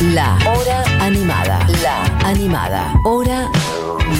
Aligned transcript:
La 0.00 0.38
Hora 0.46 0.84
Animada. 1.00 1.66
La 1.82 2.04
Animada. 2.24 2.94
Hora 3.04 3.48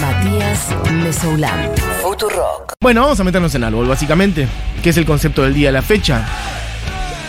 Matías 0.00 0.70
Mesoulán. 0.92 1.70
Futurock. 2.02 2.72
Bueno, 2.80 3.02
vamos 3.02 3.20
a 3.20 3.22
meternos 3.24 3.54
en 3.54 3.62
árbol, 3.62 3.86
básicamente, 3.86 4.48
que 4.82 4.90
es 4.90 4.96
el 4.96 5.06
concepto 5.06 5.44
del 5.44 5.54
día, 5.54 5.70
la 5.70 5.80
fecha. 5.82 6.26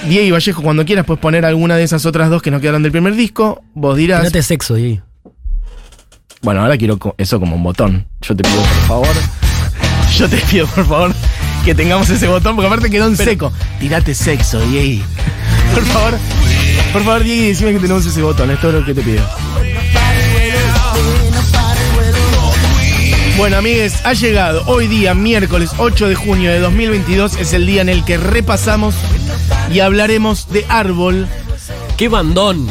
Diego 0.07 0.25
y 0.25 0.31
Vallejo, 0.31 0.63
cuando 0.63 0.83
quieras, 0.83 1.05
puedes 1.05 1.21
poner 1.21 1.45
alguna 1.45 1.75
de 1.75 1.83
esas 1.83 2.07
otras 2.07 2.31
dos 2.31 2.41
que 2.41 2.49
nos 2.49 2.59
quedaron 2.59 2.81
del 2.81 2.91
primer 2.91 3.13
disco. 3.13 3.61
Vos 3.75 3.95
dirás. 3.95 4.23
Date 4.23 4.41
sexo, 4.41 4.73
Diego. 4.73 5.03
Bueno, 6.41 6.61
ahora 6.61 6.75
quiero 6.75 6.97
eso 7.19 7.39
como 7.39 7.55
un 7.55 7.61
botón. 7.61 8.07
Yo 8.21 8.35
te 8.35 8.41
pido, 8.41 8.61
por 8.63 8.87
favor. 8.87 9.15
Yo 10.17 10.27
te 10.27 10.37
pido, 10.37 10.65
por 10.65 10.87
favor, 10.87 11.13
que 11.63 11.75
tengamos 11.75 12.09
ese 12.09 12.27
botón, 12.27 12.55
porque 12.55 12.65
aparte 12.65 12.89
quedó 12.89 13.05
en 13.05 13.15
seco. 13.15 13.53
Tirate 13.79 14.15
sexo, 14.15 14.59
Diego. 14.61 15.05
Por 15.73 15.85
favor. 15.85 16.17
Por 16.93 17.03
favor, 17.03 17.23
Diego, 17.23 17.47
decime 17.47 17.73
que 17.73 17.79
tenemos 17.79 18.05
ese 18.05 18.21
botón. 18.21 18.49
Esto 18.51 18.69
es 18.69 18.73
lo 18.75 18.85
que 18.85 18.93
te 18.93 19.01
pido. 19.01 19.23
Bueno, 23.37 23.57
amigues, 23.57 24.05
ha 24.05 24.11
llegado 24.13 24.63
hoy 24.65 24.87
día, 24.87 25.13
miércoles 25.13 25.71
8 25.77 26.09
de 26.09 26.15
junio 26.15 26.51
de 26.51 26.59
2022. 26.59 27.35
Es 27.37 27.53
el 27.53 27.65
día 27.65 27.81
en 27.81 27.89
el 27.89 28.03
que 28.03 28.17
repasamos 28.17 28.95
y 29.71 29.79
hablaremos 29.79 30.49
de 30.49 30.65
árbol. 30.67 31.27
¡Qué 31.95 32.09
bandón! 32.09 32.69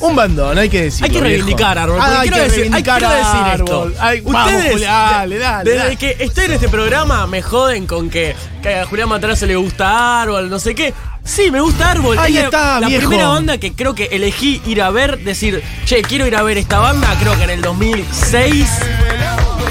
Un 0.00 0.16
bandón, 0.16 0.56
hay 0.58 0.68
que 0.70 0.82
decirlo. 0.84 1.04
Hay 1.06 1.10
que 1.10 1.20
viejo. 1.20 1.24
reivindicar 1.28 1.78
árbol. 1.78 1.98
Ah, 2.00 2.20
hay 2.20 2.28
quiero 2.30 2.36
que 2.36 2.42
decir, 2.42 2.54
hay- 2.64 2.68
reivindicar 2.70 2.98
quiero 2.98 3.14
decir 3.14 3.40
árbol. 3.40 3.90
esto. 3.92 4.02
Ay, 4.04 4.20
vamos, 4.22 4.44
Ustedes, 4.52 4.72
Julián, 4.72 5.10
dale, 5.10 5.38
dale, 5.38 5.70
desde 5.70 5.82
dale. 5.84 5.96
que 5.96 6.16
estoy 6.20 6.44
en 6.46 6.52
este 6.52 6.68
programa, 6.70 7.26
me 7.26 7.42
joden 7.42 7.86
con 7.86 8.08
que, 8.08 8.34
que 8.62 8.74
a 8.76 8.86
Julián 8.86 9.10
Matrazo 9.10 9.44
le 9.46 9.56
gusta 9.56 10.22
árbol, 10.22 10.48
no 10.48 10.58
sé 10.58 10.74
qué. 10.74 10.94
Sí, 11.24 11.50
me 11.50 11.60
gusta 11.60 11.90
árbol. 11.92 12.18
Ahí 12.18 12.34
Es 12.36 12.40
la- 12.40 12.44
está, 12.46 12.80
La 12.80 12.88
viejo. 12.88 13.08
primera 13.08 13.28
banda 13.28 13.58
que 13.58 13.72
creo 13.72 13.94
que 13.94 14.04
elegí 14.12 14.60
ir 14.66 14.82
a 14.82 14.90
ver, 14.90 15.18
decir, 15.22 15.62
che, 15.84 16.02
quiero 16.02 16.26
ir 16.26 16.34
a 16.36 16.42
ver 16.42 16.58
esta 16.58 16.78
banda, 16.78 17.08
creo 17.20 17.36
que 17.36 17.44
en 17.44 17.50
el 17.50 17.62
2006 17.62 18.68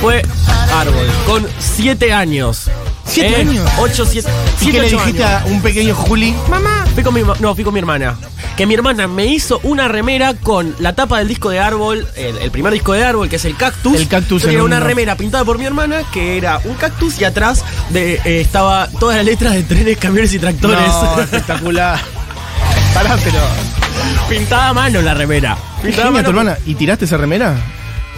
fue 0.02 0.22
Árbol, 0.74 1.08
con 1.26 1.48
7 1.60 2.14
años. 2.14 2.70
¿Siete 3.10 3.30
Eh, 3.38 3.42
años? 3.42 3.70
Ocho, 3.80 4.06
siete, 4.06 4.30
¿Y 4.30 4.64
siete, 4.64 4.78
qué 4.78 4.82
le 4.82 4.88
ocho 4.88 4.98
dijiste 5.06 5.24
años. 5.24 5.42
a 5.42 5.46
un 5.46 5.62
pequeño 5.62 5.96
Juli? 5.96 6.36
Mamá. 6.50 6.86
Fui 6.94 7.04
con 7.04 7.14
mi, 7.14 7.22
no, 7.40 7.56
fui 7.56 7.64
con 7.64 7.74
mi 7.74 7.80
hermana. 7.80 8.16
Que 8.56 8.66
mi 8.66 8.74
hermana 8.74 9.08
me 9.08 9.26
hizo 9.26 9.60
una 9.64 9.88
remera 9.88 10.34
con 10.34 10.76
la 10.80 10.94
tapa 10.94 11.20
del 11.20 11.28
disco 11.30 11.50
de 11.50 11.60
Árbol, 11.60 12.06
el, 12.16 12.38
el 12.38 12.52
primer 12.52 12.74
disco 12.74 12.92
de 12.94 13.04
Árbol, 13.06 13.30
que 13.30 13.38
es 13.38 13.46
el 13.46 13.56
Cactus. 13.56 13.96
El 13.96 14.08
Cactus 14.08 14.44
Era 14.44 14.64
una 14.64 14.78
un- 14.78 14.84
remera 14.84 15.16
pintada 15.16 15.46
por 15.46 15.58
mi 15.58 15.66
hermana, 15.66 16.04
que 16.12 16.38
era 16.38 16.60
un 16.66 16.74
cactus 16.76 17.20
y 17.22 17.24
atrás 17.24 17.64
de, 17.90 18.16
eh, 18.26 18.42
estaba 18.42 18.88
todas 19.00 19.16
las 19.16 19.26
letras 19.26 19.54
de 19.54 19.64
trenes, 19.64 19.98
camiones 19.98 20.34
y 20.34 20.40
tractores. 20.40 20.78
No, 20.88 21.22
espectacular. 21.22 22.00
Pará, 22.94 23.18
pero. 23.24 23.40
Pintada 24.28 24.70
a 24.70 24.74
mano 24.74 25.02
la 25.02 25.14
remera. 25.14 25.58
Pintada 25.82 26.04
a 26.04 26.12
Genia 26.12 26.24
tu 26.24 26.32
mano. 26.34 26.42
hermana. 26.52 26.58
¿Y 26.66 26.76
tiraste 26.76 27.06
esa 27.06 27.16
remera? 27.18 27.56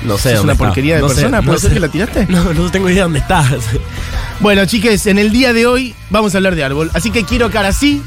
No 0.03 0.17
sé. 0.17 0.30
¿Es 0.31 0.35
dónde 0.38 0.41
una 0.44 0.53
está. 0.53 0.66
porquería 0.66 0.95
de 0.95 1.02
No 1.02 1.09
sé, 1.09 1.16
persona? 1.16 1.38
no 1.41 1.45
¿Puede 1.47 1.59
ser 1.59 1.69
sé. 1.69 1.73
que 1.75 1.80
la 1.80 1.88
tiraste? 1.89 2.25
No, 2.30 2.53
no 2.53 2.71
tengo 2.71 2.89
idea 2.89 3.03
dónde 3.03 3.19
está. 3.19 3.44
Bueno, 4.39 4.66
chiques, 4.66 5.05
en 5.08 5.19
el 5.19 5.31
día 5.31 5.53
de 5.53 5.66
hoy 5.67 5.95
vamos 6.09 6.33
a 6.33 6.38
hablar 6.38 6.55
de 6.55 6.63
árbol. 6.63 6.89
Así 6.93 7.11
que 7.11 7.23
quiero 7.23 7.49
que 7.49 7.58
ahora 7.58 7.71
sí, 7.73 8.02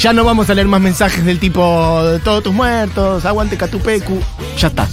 ya 0.00 0.12
no 0.12 0.24
vamos 0.24 0.50
a 0.50 0.54
leer 0.54 0.68
más 0.68 0.80
mensajes 0.80 1.24
del 1.24 1.38
tipo 1.38 2.02
todos 2.24 2.42
tus 2.42 2.52
muertos, 2.52 3.24
aguante 3.24 3.56
Catupecu. 3.56 4.20
Ya 4.58 4.68
está. 4.68 4.88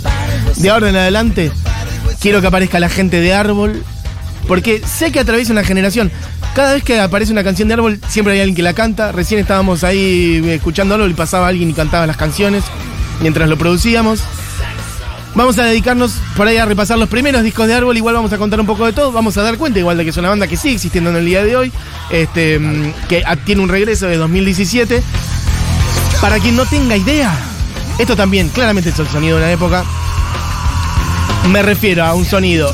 De 0.55 0.69
ahora 0.69 0.89
en 0.89 0.95
adelante, 0.95 1.51
quiero 2.21 2.41
que 2.41 2.47
aparezca 2.47 2.79
la 2.79 2.89
gente 2.89 3.19
de 3.21 3.33
árbol. 3.33 3.83
Porque 4.47 4.81
sé 4.83 5.11
que 5.11 5.19
atraviesa 5.19 5.51
una 5.51 5.63
generación. 5.63 6.11
Cada 6.55 6.73
vez 6.73 6.83
que 6.83 6.99
aparece 6.99 7.31
una 7.31 7.43
canción 7.43 7.67
de 7.67 7.75
árbol, 7.75 7.99
siempre 8.07 8.33
hay 8.33 8.39
alguien 8.39 8.55
que 8.55 8.63
la 8.63 8.73
canta. 8.73 9.11
Recién 9.11 9.39
estábamos 9.39 9.83
ahí 9.83 10.41
escuchando 10.49 10.95
árbol 10.95 11.11
y 11.11 11.13
pasaba 11.13 11.47
alguien 11.47 11.69
y 11.69 11.73
cantaba 11.73 12.07
las 12.07 12.17
canciones 12.17 12.63
mientras 13.21 13.47
lo 13.47 13.57
producíamos. 13.59 14.21
Vamos 15.35 15.57
a 15.59 15.65
dedicarnos 15.65 16.13
por 16.35 16.47
ahí 16.47 16.57
a 16.57 16.65
repasar 16.65 16.97
los 16.97 17.07
primeros 17.07 17.43
discos 17.43 17.67
de 17.67 17.73
Árbol, 17.73 17.95
igual 17.95 18.15
vamos 18.15 18.33
a 18.33 18.37
contar 18.37 18.59
un 18.59 18.65
poco 18.65 18.85
de 18.85 18.93
todo, 18.93 19.11
vamos 19.11 19.37
a 19.37 19.43
dar 19.43 19.57
cuenta 19.57 19.79
igual 19.79 19.97
de 19.97 20.03
que 20.03 20.09
es 20.09 20.17
una 20.17 20.29
banda 20.29 20.47
que 20.47 20.57
sigue 20.57 20.75
existiendo 20.75 21.11
en 21.11 21.17
el 21.17 21.25
día 21.25 21.43
de 21.43 21.55
hoy, 21.55 21.71
este, 22.09 22.59
que 23.07 23.23
tiene 23.45 23.61
un 23.61 23.69
regreso 23.69 24.07
de 24.07 24.17
2017. 24.17 25.03
Para 26.19 26.39
quien 26.39 26.55
no 26.55 26.65
tenga 26.65 26.97
idea, 26.97 27.33
esto 27.99 28.15
también 28.15 28.49
claramente 28.49 28.89
es 28.89 28.99
el 28.99 29.07
sonido 29.07 29.37
de 29.37 29.43
una 29.43 29.51
época. 29.51 29.85
Me 31.51 31.61
refiero 31.61 32.03
a 32.03 32.13
un 32.15 32.25
sonido 32.25 32.73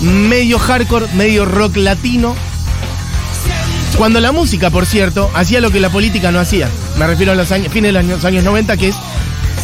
medio 0.00 0.58
hardcore, 0.58 1.06
medio 1.14 1.44
rock 1.44 1.76
latino. 1.76 2.34
Cuando 3.96 4.20
la 4.20 4.32
música, 4.32 4.70
por 4.70 4.86
cierto, 4.86 5.30
hacía 5.34 5.60
lo 5.60 5.70
que 5.70 5.80
la 5.80 5.90
política 5.90 6.30
no 6.30 6.40
hacía. 6.40 6.68
Me 6.98 7.06
refiero 7.06 7.32
a 7.32 7.34
los 7.34 7.50
años, 7.52 7.72
fines 7.72 7.94
de 7.94 8.02
los 8.02 8.24
años 8.24 8.44
90, 8.44 8.76
que 8.76 8.88
es 8.88 8.96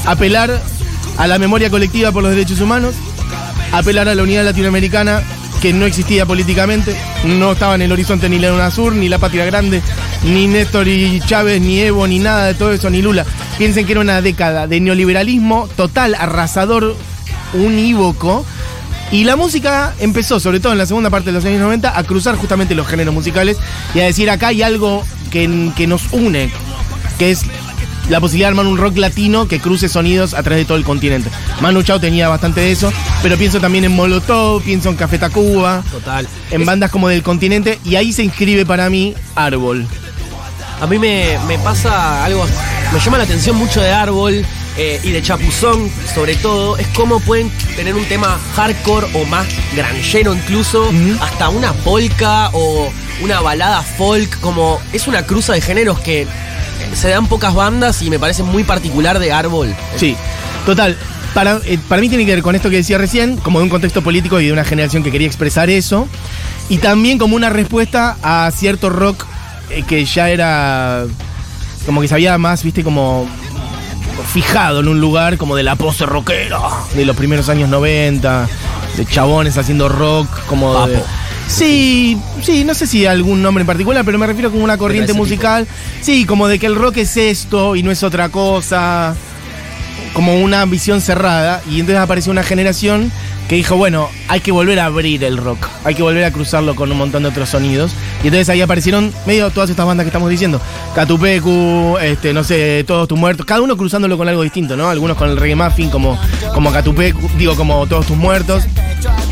apelar 0.07 0.61
a 1.17 1.27
la 1.27 1.39
memoria 1.39 1.71
colectiva 1.71 2.13
por 2.13 2.23
los 2.23 2.33
derechos 2.33 2.61
humanos, 2.61 2.95
apelar 3.73 4.09
a 4.09 4.15
la 4.15 4.23
unidad 4.23 4.45
latinoamericana 4.45 5.23
que 5.65 5.73
no 5.73 5.87
existía 5.87 6.27
políticamente, 6.27 6.95
no 7.25 7.53
estaba 7.53 7.75
en 7.75 7.83
el 7.83 7.93
horizonte 7.93 8.29
ni 8.29 8.39
la 8.39 8.53
UNASUR, 8.53 8.93
ni 8.93 9.09
la 9.09 9.19
Patria 9.19 9.47
Grande, 9.47 9.81
ni 10.23 10.47
Néstor 10.47 10.87
y 10.89 11.21
Chávez, 11.21 11.61
ni 11.61 11.81
Evo, 11.81 12.07
ni 12.07 12.19
nada 12.19 12.47
de 12.47 12.55
todo 12.55 12.73
eso, 12.73 12.91
ni 12.91 13.01
Lula. 13.01 13.25
Piensen 13.57 13.87
que 13.87 13.93
era 13.93 14.03
una 14.03 14.21
década 14.21 14.67
de 14.67 14.81
neoliberalismo 14.81 15.67
total, 15.75 16.17
arrasador, 16.17 16.95
unívoco. 17.55 18.45
Y 19.11 19.25
la 19.25 19.37
música 19.37 19.95
empezó, 20.01 20.39
sobre 20.39 20.61
todo 20.61 20.73
en 20.73 20.79
la 20.79 20.85
segunda 20.87 21.09
parte 21.09 21.31
de 21.31 21.33
los 21.33 21.45
años 21.47 21.61
90, 21.61 21.99
a 21.99 22.05
cruzar 22.05 22.37
justamente 22.37 22.75
los 22.75 22.87
géneros 22.87 23.15
musicales 23.15 23.57
y 23.95 24.01
a 24.01 24.05
decir 24.05 24.29
acá 24.29 24.49
hay 24.49 24.63
algo 24.63 25.03
que, 25.31 25.71
que 25.77 25.87
nos 25.87 26.13
une, 26.13 26.51
que 27.19 27.31
es 27.31 27.45
la 28.09 28.21
posibilidad 28.21 28.49
de 28.49 28.51
armar 28.51 28.67
un 28.67 28.79
rock 28.79 28.97
latino 28.97 29.49
que 29.49 29.61
cruce 29.61 29.89
sonidos 29.89 30.35
a 30.35 30.43
través 30.43 30.61
de 30.61 30.65
todo 30.67 30.77
el 30.77 30.85
continente. 30.85 31.31
Manu 31.61 31.83
Chao 31.83 32.01
tenía 32.01 32.29
bastante 32.29 32.61
de 32.61 32.73
eso, 32.73 32.93
pero 33.23 33.37
pienso 33.37 33.61
también 33.61 33.85
en 33.85 33.93
Molotov, 33.93 34.63
pienso 34.63 34.91
en 34.91 34.97
Café 34.97 35.19
Tacuba, 35.19 35.83
Total. 35.91 36.29
en 36.51 36.65
bandas 36.65 36.91
como 36.91 37.09
del 37.09 37.23
continente, 37.23 37.79
y 37.85 37.97
ahí 37.97 38.13
se 38.13 38.23
inscribe 38.23 38.67
para 38.67 38.91
mí 38.91 39.15
Árbol. 39.35 39.87
A 40.81 40.87
mí 40.87 40.99
me, 40.99 41.39
me 41.47 41.59
pasa 41.59 42.25
algo, 42.25 42.47
me 42.93 43.01
llama 43.01 43.19
la 43.19 43.25
atención 43.25 43.57
mucho 43.57 43.81
de 43.81 43.91
Árbol 43.91 44.45
eh, 44.77 45.01
y 45.05 45.11
de 45.11 45.23
Chapuzón, 45.23 45.89
sobre 46.13 46.35
todo, 46.35 46.77
es 46.77 46.89
cómo 46.89 47.21
pueden 47.21 47.49
tener 47.77 47.95
un 47.95 48.05
tema 48.07 48.39
hardcore 48.57 49.07
o 49.15 49.25
más 49.25 49.47
granjero 49.75 50.35
incluso, 50.35 50.91
hasta 51.21 51.49
una 51.49 51.73
polka 51.73 52.51
o 52.53 52.91
una 53.23 53.41
balada 53.41 53.83
folk, 53.83 54.41
como 54.41 54.81
es 54.93 55.07
una 55.07 55.25
cruza 55.25 55.53
de 55.53 55.61
géneros 55.61 56.01
que 56.01 56.27
se 56.93 57.09
dan 57.09 57.27
pocas 57.27 57.55
bandas 57.55 58.03
y 58.03 58.11
me 58.11 58.19
parece 58.19 58.43
muy 58.43 58.65
particular 58.65 59.19
de 59.19 59.33
Árbol. 59.33 59.75
Sí, 59.97 60.17
total. 60.67 60.97
Para, 61.33 61.61
eh, 61.65 61.79
para 61.89 62.01
mí 62.01 62.09
tiene 62.09 62.25
que 62.25 62.35
ver 62.35 62.43
con 62.43 62.55
esto 62.55 62.71
que 62.71 62.77
decía 62.77 62.97
recién, 62.97 63.37
como 63.39 63.59
de 63.59 63.65
un 63.65 63.71
contexto 63.71 64.03
político 64.03 64.41
y 64.41 64.47
de 64.47 64.53
una 64.53 64.65
generación 64.65 65.03
que 65.03 65.11
quería 65.11 65.27
expresar 65.27 65.69
eso, 65.69 66.07
y 66.69 66.79
también 66.79 67.19
como 67.19 67.35
una 67.35 67.51
respuesta 67.51 68.17
a 68.23 68.51
cierto 68.53 68.89
rock 68.89 69.27
eh, 69.71 69.83
que 69.83 70.05
ya 70.05 70.31
era 70.31 71.05
como 71.87 72.01
que 72.01 72.09
se 72.09 72.15
había 72.15 72.39
más, 72.39 72.63
viste, 72.63 72.83
como 72.85 73.27
fijado 74.33 74.81
en 74.81 74.89
un 74.89 75.01
lugar 75.01 75.37
como 75.37 75.57
de 75.57 75.63
la 75.63 75.77
pose 75.77 76.07
rockera 76.07 76.61
de 76.95 77.05
los 77.05 77.17
primeros 77.17 77.49
años 77.49 77.69
90, 77.69 78.49
de 78.97 79.07
chabones 79.07 79.59
haciendo 79.59 79.89
rock, 79.89 80.29
como 80.47 80.87
de-. 80.87 81.03
Sí, 81.47 82.17
sí, 82.43 82.65
no 82.65 82.75
sé 82.75 82.87
si 82.87 83.07
algún 83.07 83.43
nombre 83.43 83.63
en 83.63 83.67
particular, 83.67 84.05
pero 84.05 84.19
me 84.19 84.27
refiero 84.27 84.51
como 84.51 84.65
una 84.65 84.79
corriente 84.79 85.13
musical. 85.13 85.67
Sí, 86.01 86.25
como 86.25 86.49
de 86.49 86.59
que 86.59 86.67
el 86.67 86.75
rock 86.75 86.99
es 86.99 87.17
esto 87.17 87.77
y 87.77 87.83
no 87.83 87.91
es 87.91 88.03
otra 88.03 88.29
cosa. 88.29 89.15
Como 90.13 90.41
una 90.41 90.65
visión 90.65 91.01
cerrada. 91.01 91.63
Y 91.69 91.81
entonces 91.81 91.99
apareció 91.99 92.33
una 92.33 92.43
generación 92.43 93.13
que 93.49 93.57
dijo, 93.57 93.77
bueno, 93.77 94.09
hay 94.29 94.41
que 94.41 94.53
volver 94.53 94.81
a 94.81 94.87
abrir 94.87 95.23
el 95.23 95.37
rock. 95.37 95.69
Hay 95.85 95.95
que 95.95 96.03
volver 96.03 96.25
a 96.25 96.31
cruzarlo 96.31 96.75
con 96.75 96.91
un 96.91 96.97
montón 96.97 97.25
de 97.25 97.29
otros 97.29 97.51
sonidos. 97.51 97.93
Y 98.23 98.29
entonces 98.29 98.49
ahí 98.49 98.63
aparecieron 98.63 99.13
medio 99.27 99.51
todas 99.51 99.71
estas 99.71 99.85
bandas 99.85 100.05
que 100.05 100.09
estamos 100.09 100.31
diciendo. 100.31 100.61
Catupecu, 100.95 101.99
este, 102.01 102.33
no 102.33 102.43
sé, 102.43 102.85
Todos 102.87 103.07
tus 103.07 103.19
muertos. 103.19 103.45
Cada 103.45 103.61
uno 103.61 103.77
cruzándolo 103.77 104.17
con 104.17 104.29
algo 104.29 104.43
distinto, 104.43 104.77
¿no? 104.77 104.89
Algunos 104.89 105.17
con 105.17 105.29
el 105.29 105.37
reggae 105.37 105.57
muffin, 105.57 105.91
como, 105.91 106.19
como 106.55 106.73
Catupecu, 106.73 107.29
digo, 107.37 107.55
como 107.55 107.87
Todos 107.87 108.07
tus 108.07 108.17
muertos. 108.17 108.65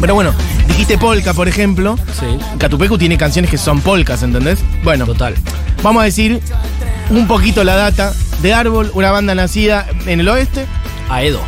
Pero 0.01 0.15
bueno, 0.15 0.33
dijiste 0.69 0.99
polka, 0.99 1.35
por 1.35 1.49
ejemplo. 1.49 1.97
Sí. 2.19 2.27
Catupecu 2.59 2.99
tiene 2.99 3.17
canciones 3.17 3.51
que 3.51 3.59
son 3.59 3.81
polkas, 3.81 4.23
¿entendés? 4.23 4.59
Bueno, 4.83 5.07
Total. 5.07 5.35
vamos 5.83 6.03
a 6.03 6.05
decir 6.05 6.41
un 7.11 7.27
poquito 7.27 7.65
la 7.65 7.77
data 7.77 8.13
de 8.43 8.55
Árbol, 8.55 8.91
una 8.95 9.11
banda 9.11 9.35
nacida 9.35 9.87
en 10.07 10.21
el 10.21 10.29
oeste. 10.29 10.67
Aedo. 11.09 11.41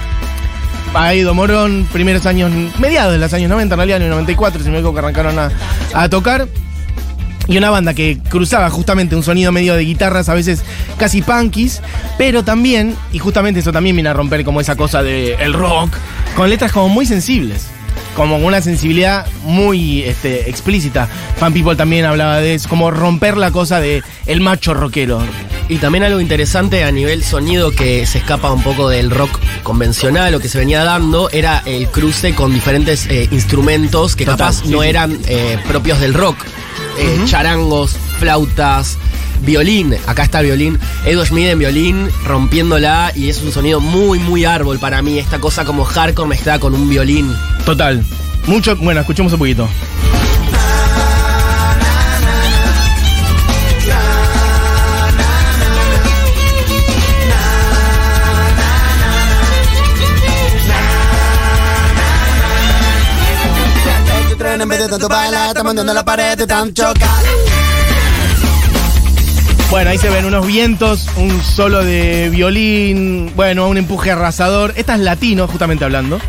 Aido 0.95 1.35
Morón, 1.35 1.89
primeros 1.93 2.25
años, 2.25 2.53
mediados 2.79 3.13
de 3.13 3.19
los 3.19 3.33
años 3.33 3.51
90, 3.51 3.75
en 3.75 3.79
realidad 3.79 3.97
en 3.97 4.05
el 4.05 4.11
94, 4.11 4.63
si 4.63 4.69
me 4.71 4.77
equivoco, 4.77 4.95
que 4.95 4.99
arrancaron 5.01 5.39
a, 5.39 5.51
a 5.93 6.09
tocar. 6.09 6.47
Y 7.49 7.59
una 7.59 7.69
banda 7.69 7.93
que 7.93 8.19
cruzaba 8.31 8.71
justamente 8.71 9.15
un 9.17 9.23
sonido 9.23 9.51
medio 9.53 9.75
de 9.75 9.83
guitarras, 9.85 10.29
a 10.29 10.35
veces 10.35 10.63
casi 10.97 11.21
punkies, 11.21 11.83
pero 12.17 12.43
también, 12.45 12.97
y 13.13 13.19
justamente 13.19 13.61
eso 13.61 13.73
también 13.73 13.97
viene 13.97 14.09
a 14.09 14.13
romper 14.15 14.45
como 14.45 14.61
esa 14.61 14.77
cosa 14.77 15.03
de 15.03 15.35
el 15.35 15.53
rock, 15.53 15.93
con 16.37 16.49
letras 16.49 16.73
como 16.73 16.89
muy 16.89 17.05
sensibles. 17.07 17.67
Como 18.15 18.39
una 18.39 18.61
sensibilidad 18.61 19.27
muy 19.43 20.03
este, 20.03 20.49
explícita. 20.49 21.09
Fan 21.37 21.53
People 21.53 21.77
también 21.77 22.05
hablaba 22.05 22.39
de 22.39 22.55
eso, 22.55 22.69
como 22.69 22.91
romper 22.91 23.37
la 23.37 23.51
cosa 23.51 23.81
de 23.81 24.03
el 24.27 24.41
macho 24.41 24.75
rockero. 24.75 25.21
Y 25.69 25.79
también 25.79 26.05
algo 26.05 26.21
interesante 26.21 26.85
a 26.85 26.93
nivel 26.93 27.25
sonido 27.25 27.71
que 27.71 28.05
se 28.07 28.19
escapa 28.19 28.53
un 28.53 28.63
poco 28.63 28.89
del 28.89 29.11
rock 29.11 29.41
convencional 29.63 30.35
o 30.35 30.41
que 30.41 30.49
se 30.49 30.59
venía 30.59 30.85
dando 30.85 31.31
era 31.31 31.63
el 31.65 31.89
cruce 31.89 32.35
con 32.35 32.53
diferentes 32.53 33.07
eh, 33.07 33.29
instrumentos 33.31 34.15
que 34.15 34.25
Total, 34.25 34.39
capaz 34.39 34.63
sí, 34.63 34.69
no 34.69 34.83
sí. 34.83 34.89
eran 34.89 35.19
eh, 35.27 35.59
propios 35.67 36.01
del 36.01 36.13
rock. 36.13 36.37
Eh, 36.99 37.23
Charangos, 37.25 37.97
flautas, 38.19 38.99
violín. 39.41 39.95
Acá 40.07 40.25
está 40.25 40.41
el 40.41 40.47
violín. 40.47 40.79
Edu 41.05 41.25
Schmid 41.25 41.49
en 41.49 41.59
violín 41.59 42.09
rompiéndola 42.25 43.13
y 43.15 43.29
es 43.29 43.43
un 43.43 43.53
sonido 43.53 43.81
muy, 43.81 44.19
muy 44.19 44.45
árbol 44.45 44.79
para 44.79 45.03
mí. 45.03 45.19
Esta 45.19 45.39
cosa 45.39 45.65
como 45.65 45.85
hardcore 45.85 46.29
mezclada 46.29 46.59
con 46.59 46.75
un 46.75 46.89
violín. 46.89 47.35
Total. 47.65 48.05
Mucho, 48.47 48.77
bueno, 48.77 49.01
escuchemos 49.01 49.33
un 49.33 49.39
poquito. 49.39 49.69
En 64.65 64.69
vez 64.69 64.79
de 64.79 64.89
tanto 64.89 65.09
bailar, 65.09 65.49
está 65.49 65.63
mandando 65.63 65.93
la 65.93 66.05
pared 66.05 66.39
de 66.39 66.47
tan 66.47 66.73
chocar. 66.73 67.25
Bueno, 69.75 69.91
ahí 69.91 69.99
se 69.99 70.09
ven 70.09 70.25
unos 70.25 70.47
vientos, 70.47 71.09
un 71.17 71.43
solo 71.43 71.83
de 71.85 72.29
violín, 72.31 73.33
bueno, 73.35 73.67
un 73.67 73.77
empuje 73.77 74.13
arrasador. 74.13 74.73
Esta 74.77 74.95
es 74.95 75.01
latino, 75.01 75.49
justamente 75.49 75.85
hablando, 75.85 76.21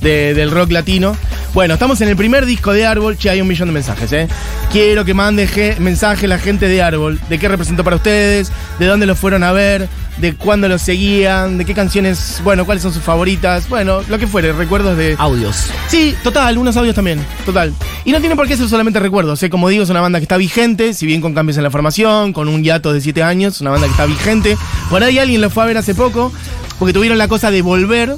de- 0.00 0.34
del 0.34 0.52
rock 0.52 0.70
latino. 0.70 1.16
Bueno, 1.54 1.74
estamos 1.74 2.00
en 2.00 2.08
el 2.08 2.16
primer 2.16 2.46
disco 2.46 2.72
de 2.72 2.86
Árbol. 2.86 3.18
Che, 3.18 3.28
hay 3.28 3.42
un 3.42 3.46
millón 3.46 3.68
de 3.68 3.74
mensajes, 3.74 4.10
¿eh? 4.14 4.26
Quiero 4.70 5.04
que 5.04 5.12
mande 5.12 5.76
mensaje 5.80 6.26
la 6.26 6.38
gente 6.38 6.66
de 6.66 6.80
Árbol. 6.80 7.20
¿De 7.28 7.38
qué 7.38 7.46
representó 7.46 7.84
para 7.84 7.96
ustedes? 7.96 8.50
¿De 8.78 8.86
dónde 8.86 9.04
los 9.04 9.18
fueron 9.18 9.42
a 9.42 9.52
ver? 9.52 9.86
¿De 10.16 10.34
cuándo 10.34 10.66
los 10.66 10.80
seguían? 10.80 11.58
¿De 11.58 11.66
qué 11.66 11.74
canciones? 11.74 12.40
Bueno, 12.42 12.64
¿cuáles 12.64 12.82
son 12.82 12.94
sus 12.94 13.02
favoritas? 13.02 13.68
Bueno, 13.68 14.00
lo 14.08 14.18
que 14.18 14.26
fuere, 14.26 14.54
recuerdos 14.54 14.96
de... 14.96 15.14
Audios. 15.18 15.66
Sí, 15.88 16.16
total, 16.22 16.56
unos 16.56 16.74
audios 16.78 16.94
también, 16.94 17.22
total. 17.44 17.74
Y 18.06 18.12
no 18.12 18.20
tiene 18.20 18.34
por 18.34 18.48
qué 18.48 18.56
ser 18.56 18.68
solamente 18.70 18.98
recuerdos, 18.98 19.42
¿eh? 19.42 19.50
como 19.50 19.68
digo, 19.68 19.82
es 19.82 19.90
una 19.90 20.00
banda 20.00 20.20
que 20.20 20.24
está 20.24 20.38
vigente, 20.38 20.94
si 20.94 21.04
bien 21.04 21.20
con 21.20 21.34
cambios 21.34 21.58
en 21.58 21.64
la 21.64 21.70
formación, 21.70 22.32
con 22.32 22.48
un 22.48 22.64
hiato 22.64 22.94
de 22.94 23.02
7 23.02 23.22
años, 23.22 23.60
una 23.60 23.70
banda 23.70 23.86
que 23.88 23.92
está 23.92 24.06
vigente. 24.06 24.56
Por 24.88 25.02
ahí 25.02 25.18
alguien 25.18 25.42
lo 25.42 25.50
fue 25.50 25.64
a 25.64 25.66
ver 25.66 25.76
hace 25.76 25.94
poco, 25.94 26.32
porque 26.78 26.94
tuvieron 26.94 27.18
la 27.18 27.28
cosa 27.28 27.50
de 27.50 27.60
volver 27.60 28.16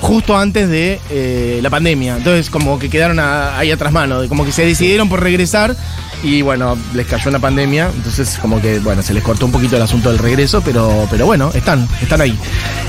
justo 0.00 0.36
antes 0.36 0.68
de 0.68 1.00
eh, 1.10 1.60
la 1.62 1.70
pandemia. 1.70 2.16
Entonces, 2.16 2.50
como 2.50 2.78
que 2.78 2.90
quedaron 2.90 3.18
ahí 3.20 3.70
atrás 3.70 3.92
mano, 3.92 4.28
como 4.28 4.44
que 4.44 4.52
se 4.52 4.64
decidieron 4.64 5.08
por 5.08 5.22
regresar 5.22 5.76
y 6.24 6.40
bueno, 6.40 6.76
les 6.94 7.06
cayó 7.06 7.28
una 7.28 7.38
pandemia, 7.38 7.90
entonces 7.94 8.38
como 8.40 8.60
que 8.60 8.78
bueno, 8.78 9.02
se 9.02 9.12
les 9.12 9.22
cortó 9.22 9.44
un 9.44 9.52
poquito 9.52 9.76
el 9.76 9.82
asunto 9.82 10.08
del 10.08 10.18
regreso, 10.18 10.62
pero, 10.62 11.06
pero 11.10 11.26
bueno, 11.26 11.50
están, 11.54 11.86
están 12.00 12.22
ahí. 12.22 12.36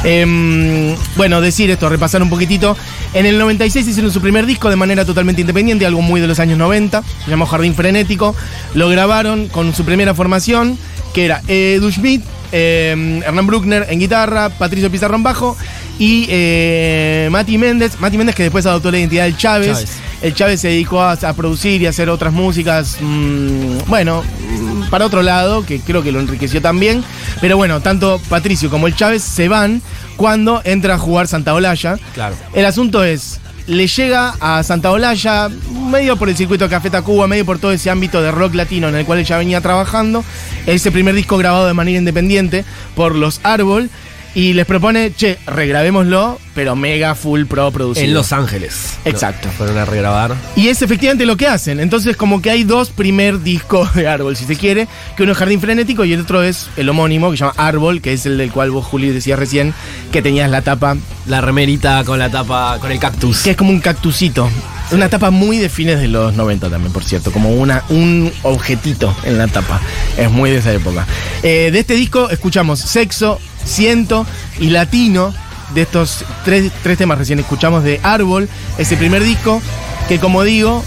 Em, 0.06 0.96
bueno, 1.18 1.42
decir 1.42 1.70
esto, 1.70 1.90
repasar 1.90 2.24
un 2.24 2.30
poquitito. 2.30 2.78
En 3.14 3.26
el 3.26 3.38
96 3.38 3.88
hicieron 3.88 4.12
su 4.12 4.22
primer 4.22 4.46
disco 4.46 4.70
de 4.70 4.78
manera 4.78 5.04
totalmente 5.04 5.42
independiente, 5.42 5.86
algo 5.86 6.02
muy 6.02 6.22
de 6.22 6.28
los 6.28 6.40
años 6.40 6.58
90, 6.58 7.04
se 7.26 7.30
llamó 7.30 7.46
Jardín 7.46 7.76
Frenético. 7.76 8.34
Lo 8.74 8.88
grabaron 8.88 9.50
con 9.50 9.76
su 9.76 9.84
primera 9.84 10.16
formación, 10.16 10.78
que 11.14 11.26
era 11.26 11.42
Edu 11.48 11.92
Schmidt, 11.92 12.24
eh, 12.58 13.22
Hernán 13.26 13.48
Bruckner 13.48 13.86
en 13.90 14.00
guitarra, 14.00 14.50
Patricio 14.50 14.90
Pizarro 14.90 15.16
en 15.16 15.24
bajo 15.24 15.58
y 16.00 16.26
eh, 16.30 17.28
Mati 17.30 17.58
Méndez. 17.58 18.00
Mati 18.00 18.18
Méndez 18.18 18.34
que 18.34 18.44
después 18.44 18.66
adoptó 18.66 18.92
la 18.92 19.00
identidad 19.00 19.26
del 19.26 19.36
Chávez. 19.36 19.74
Chávez. 19.74 19.98
El 20.22 20.34
Chávez 20.34 20.62
se 20.62 20.70
dedicó 20.70 21.02
a, 21.02 21.12
a 21.12 21.34
producir 21.34 21.82
y 21.82 21.86
a 21.86 21.90
hacer 21.90 22.10
otras 22.10 22.32
músicas, 22.32 22.98
mm, 23.02 23.80
bueno, 23.88 24.24
mm, 24.24 24.90
para 24.90 25.06
otro 25.06 25.22
lado, 25.22 25.66
que 25.66 25.82
creo 25.82 26.02
que 26.02 26.14
lo 26.14 26.22
enriqueció 26.22 26.62
también. 26.62 27.04
Pero 27.42 27.58
bueno, 27.58 27.82
tanto 27.82 28.22
Patricio 28.30 28.70
como 28.70 28.88
el 28.88 28.96
Chávez 28.96 29.22
se 29.22 29.50
van 29.50 29.82
cuando 30.16 30.62
entra 30.64 30.96
a 30.96 30.98
jugar 30.98 31.28
Santa 31.28 31.54
Olalla. 31.54 31.98
Claro. 32.14 32.36
El 32.54 32.66
asunto 32.66 33.04
es, 33.04 33.42
le 33.68 33.88
llega 33.88 34.36
a 34.40 34.64
Santa 34.64 34.92
Olalla, 34.92 35.50
medio 35.90 36.18
por 36.18 36.30
el 36.30 36.38
circuito 36.38 36.66
de 36.66 36.70
Café 36.70 36.90
Tacuba, 36.90 37.28
medio 37.28 37.46
por 37.46 37.58
todo 37.58 37.72
ese 37.72 37.90
ámbito 37.90 38.22
de 38.22 38.32
rock 38.32 38.54
latino 38.54 38.90
en 38.90 38.96
el 38.96 39.06
cual 39.06 39.20
ella 39.20 39.38
venía 39.38 39.62
trabajando, 39.62 40.24
ese 40.66 40.92
primer 40.92 41.16
disco 41.16 41.38
grabado 41.38 41.66
de 41.68 41.74
manera 41.74 41.98
independiente 41.98 42.64
por 42.96 43.16
Los 43.16 43.40
Árbol, 43.44 43.90
y 44.36 44.54
les 44.54 44.66
propone, 44.66 45.14
che, 45.16 45.40
regrabémoslo, 45.48 46.40
pero 46.54 46.76
mega 46.76 47.16
full 47.16 47.46
pro 47.46 47.72
producido. 47.72 48.06
En 48.06 48.14
Los 48.14 48.34
Ángeles. 48.34 48.98
Exacto. 49.06 49.48
Lo 49.48 49.54
Fueron 49.54 49.78
a 49.78 49.86
regrabar. 49.86 50.36
Y 50.58 50.68
es 50.68 50.82
efectivamente 50.82 51.26
lo 51.26 51.38
que 51.38 51.48
hacen. 51.48 51.80
Entonces, 51.80 52.18
como 52.18 52.42
que 52.42 52.50
hay 52.50 52.66
dos 52.66 52.90
primer 52.90 53.42
discos 53.42 53.94
de 53.96 54.08
Árbol, 54.08 54.36
si 54.36 54.46
se 54.46 54.58
quiere, 54.58 54.88
que 55.16 55.24
uno 55.24 55.32
es 55.32 55.38
Jardín 55.38 55.62
Frenético 55.62 56.04
y 56.04 56.12
el 56.14 56.22
otro 56.22 56.44
es 56.44 56.68
el 56.76 56.90
homónimo, 56.90 57.32
que 57.32 57.38
se 57.38 57.46
llama 57.46 57.54
Árbol, 57.58 58.02
que 58.02 58.12
es 58.12 58.26
el 58.26 58.38
del 58.38 58.52
cual 58.52 58.72
vos, 58.72 58.86
Juli, 58.86 59.10
decías 59.10 59.40
recién, 59.40 59.74
que 60.12 60.22
tenías 60.22 60.50
la 60.50 60.62
tapa 60.62 60.98
La 61.28 61.40
remerita 61.40 62.04
con 62.04 62.20
la 62.20 62.30
tapa, 62.30 62.78
con 62.80 62.92
el 62.92 63.00
cactus. 63.00 63.42
que 63.42 63.52
es 63.52 63.58
como 63.58 63.70
un 63.72 63.80
cactusito. 63.80 64.50
Una 64.92 65.10
tapa 65.10 65.32
muy 65.32 65.58
de 65.58 65.68
fines 65.70 66.00
de 66.00 66.08
los 66.08 66.36
90 66.36 66.70
también, 66.70 66.94
por 66.94 67.04
cierto, 67.04 67.32
como 67.32 67.50
una, 67.52 67.84
un 67.90 68.32
objetito 68.44 69.16
en 69.24 69.38
la 69.38 69.48
tapa. 69.48 69.82
Es 70.18 70.30
muy 70.30 70.52
de 70.52 70.58
esa 70.58 70.74
época. 70.74 71.08
Eh, 71.42 71.70
de 71.72 71.80
este 71.80 71.96
disco 71.96 72.30
escuchamos 72.30 72.82
Sexo, 72.82 73.40
Ciento 73.66 74.26
y 74.60 74.70
Latino. 74.70 75.34
De 75.74 75.82
estos 75.82 76.24
tres, 76.46 76.72
tres 76.84 76.98
temas 76.98 77.18
recién 77.18 77.40
escuchamos 77.40 77.84
de 77.84 78.00
Árbol, 78.04 78.48
ese 78.78 78.96
primer 78.98 79.24
disco, 79.24 79.62
que 80.08 80.20
como 80.20 80.44
digo, 80.44 80.84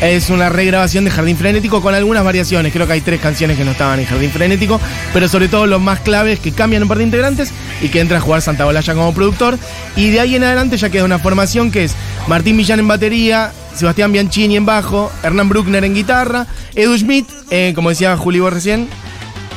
es 0.00 0.30
una 0.30 0.48
regrabación 0.48 1.04
de 1.04 1.10
Jardín 1.10 1.36
Frenético 1.36 1.82
con 1.82 1.94
algunas 1.94 2.24
variaciones. 2.24 2.72
Creo 2.72 2.86
que 2.86 2.94
hay 2.94 3.00
tres 3.00 3.20
canciones 3.20 3.58
que 3.58 3.64
no 3.64 3.72
estaban 3.72 4.00
en 4.00 4.06
Jardín 4.06 4.30
Frenético, 4.30 4.80
pero 5.12 5.28
sobre 5.28 5.48
todo 5.48 5.66
los 5.66 5.80
más 5.80 6.00
claves 6.00 6.38
que 6.40 6.52
cambian 6.52 6.82
un 6.82 6.88
par 6.88 6.98
de 6.98 7.04
integrantes 7.04 7.52
y 7.82 7.88
que 7.88 8.00
entra 8.00 8.18
a 8.18 8.20
jugar 8.20 8.40
Santa 8.40 8.66
Olalla 8.66 8.94
como 8.94 9.12
productor. 9.12 9.58
Y 9.96 10.10
de 10.10 10.20
ahí 10.20 10.36
en 10.36 10.44
adelante 10.44 10.78
ya 10.78 10.88
queda 10.88 11.04
una 11.04 11.18
formación 11.18 11.70
que 11.70 11.84
es 11.84 11.94
Martín 12.28 12.56
Millán 12.56 12.80
en 12.80 12.88
batería, 12.88 13.52
Sebastián 13.74 14.12
Bianchini 14.12 14.56
en 14.56 14.64
bajo, 14.64 15.12
Hernán 15.22 15.48
Bruckner 15.48 15.84
en 15.84 15.94
guitarra, 15.94 16.46
Edu 16.74 16.96
Schmidt, 16.96 17.26
eh, 17.50 17.72
como 17.74 17.90
decía 17.90 18.16
Juli 18.16 18.40
recién, 18.40 18.88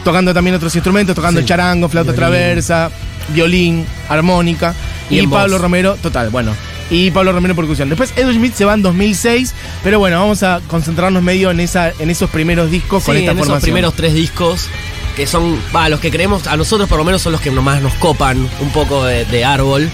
tocando 0.03 0.33
también 0.33 0.55
otros 0.55 0.73
instrumentos, 0.75 1.15
tocando 1.15 1.39
Sí. 1.41 1.45
charango, 1.47 1.89
flauta 1.89 2.11
Violín. 2.11 2.19
traversa, 2.19 2.91
violín, 3.29 3.85
armónica. 4.09 4.73
Y 5.09 5.25
Pablo. 5.27 5.57
Romero, 5.57 5.95
total, 6.01 6.29
bueno. 6.29 6.55
Y 6.89 7.11
Pablo 7.11 7.31
Romero 7.31 7.55
percusión. 7.55 7.89
Después 7.89 8.13
Edu 8.15 8.31
Schmidt 8.33 8.53
se 8.53 8.65
va 8.65 8.73
en 8.73 8.81
2006, 8.81 9.53
pero 9.83 10.00
bueno, 10.00 10.19
vamos 10.19 10.44
a 10.44 10.59
concentrarnos 10.67 11.23
medio 11.23 11.50
en 11.50 11.59
esa 11.59 11.91
en 11.97 12.09
esos 12.09 12.29
primeros 12.29 12.69
discos 12.69 13.03
con 13.03 13.15
esta 13.15 13.31
en 13.31 13.38
esos 13.38 13.47
formación. 13.47 13.61
primeros 13.65 13.94
tres 13.95 14.13
discos 14.13 14.67
que 15.15 15.25
son, 15.27 15.59
va, 15.75 15.89
los 15.89 16.00
que 16.00 16.09
creemos, 16.11 16.47
a 16.47 16.57
nosotros 16.57 16.89
por 16.89 16.97
lo 16.97 17.03
menos 17.03 17.21
son 17.21 17.31
los 17.31 17.41
que 17.41 17.51
más 17.51 17.81
nos 17.81 17.94
copan 17.95 18.38
un 18.59 18.69
poco 18.71 19.03
de, 19.06 19.25
de 19.25 19.45
árbol. 19.45 19.89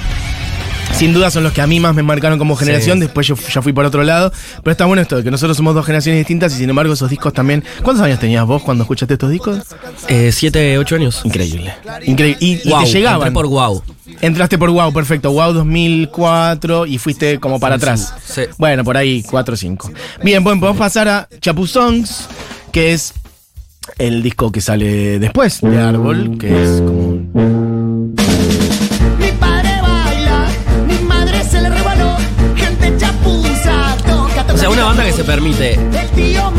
Sin 0.94 1.14
duda 1.14 1.32
son 1.32 1.44
los 1.44 1.54
que 1.54 1.62
a 1.62 1.68
mí 1.68 1.80
más 1.80 1.96
me 1.96 2.04
marcaron 2.04 2.38
como 2.38 2.58
generación, 2.58 2.98
Sí. 2.98 3.02
después 3.06 3.26
yo 3.26 3.36
ya 3.36 3.62
fui 3.62 3.72
por 3.72 3.86
otro 3.86 4.04
lado. 4.04 4.34
Pero 4.64 4.72
está 4.72 4.86
bueno 4.86 5.02
esto 5.02 5.16
de 5.18 5.24
que 5.24 5.32
nosotros 5.32 5.56
somos 5.56 5.74
dos 5.74 5.86
generaciones 5.86 6.20
distintas 6.20 6.54
y 6.54 6.58
sin 6.58 6.70
embargo 6.70 6.92
esos 6.94 7.10
discos 7.10 7.32
también. 7.34 7.64
¿Cuántos 7.84 8.04
años 8.04 8.20
tenías 8.20 8.46
vos 8.46 8.62
cuando 8.64 8.84
escuchaste 8.84 9.14
estos 9.14 9.30
discos? 9.32 9.60
Eh, 10.10 10.32
siete, 10.34 10.78
ocho 10.78 10.96
años. 10.96 11.22
Increíble. 11.24 11.74
Increíble. 12.06 12.38
Y, 12.42 12.58
te 12.58 12.86
llegaban. 12.86 13.20
entré 13.28 13.32
por 13.32 13.48
wow. 13.48 13.82
Entraste 14.22 14.58
por 14.58 14.70
Wow, 14.72 14.92
perfecto. 14.92 15.32
Wow 15.32 15.54
2004 15.54 16.86
y 16.86 16.98
fuiste 16.98 17.40
como 17.40 17.60
para 17.62 17.76
Sí, 17.76 17.82
atrás. 17.84 18.14
sí. 18.26 18.42
Bueno, 18.58 18.84
por 18.84 18.98
ahí 18.98 19.24
4 19.24 19.54
o 19.54 19.58
5. 19.58 19.92
Bien, 20.24 20.44
bueno, 20.44 20.60
podemos 20.60 20.80
pasar 20.80 21.08
a 21.08 21.30
Chapu 21.40 21.66
Songs, 21.66 22.28
que 22.74 22.92
es 22.94 23.14
el 23.98 24.22
disco 24.22 24.52
que 24.52 24.60
sale 24.62 25.20
después 25.20 25.62
de 25.62 25.78
Árbol, 25.80 26.38
que 26.38 26.64
es 26.64 26.82
como... 26.82 27.69
sea, 34.60 34.70
una 34.70 34.84
banda 34.84 35.06
que 35.06 35.14
se 35.14 35.24
permite 35.24 35.80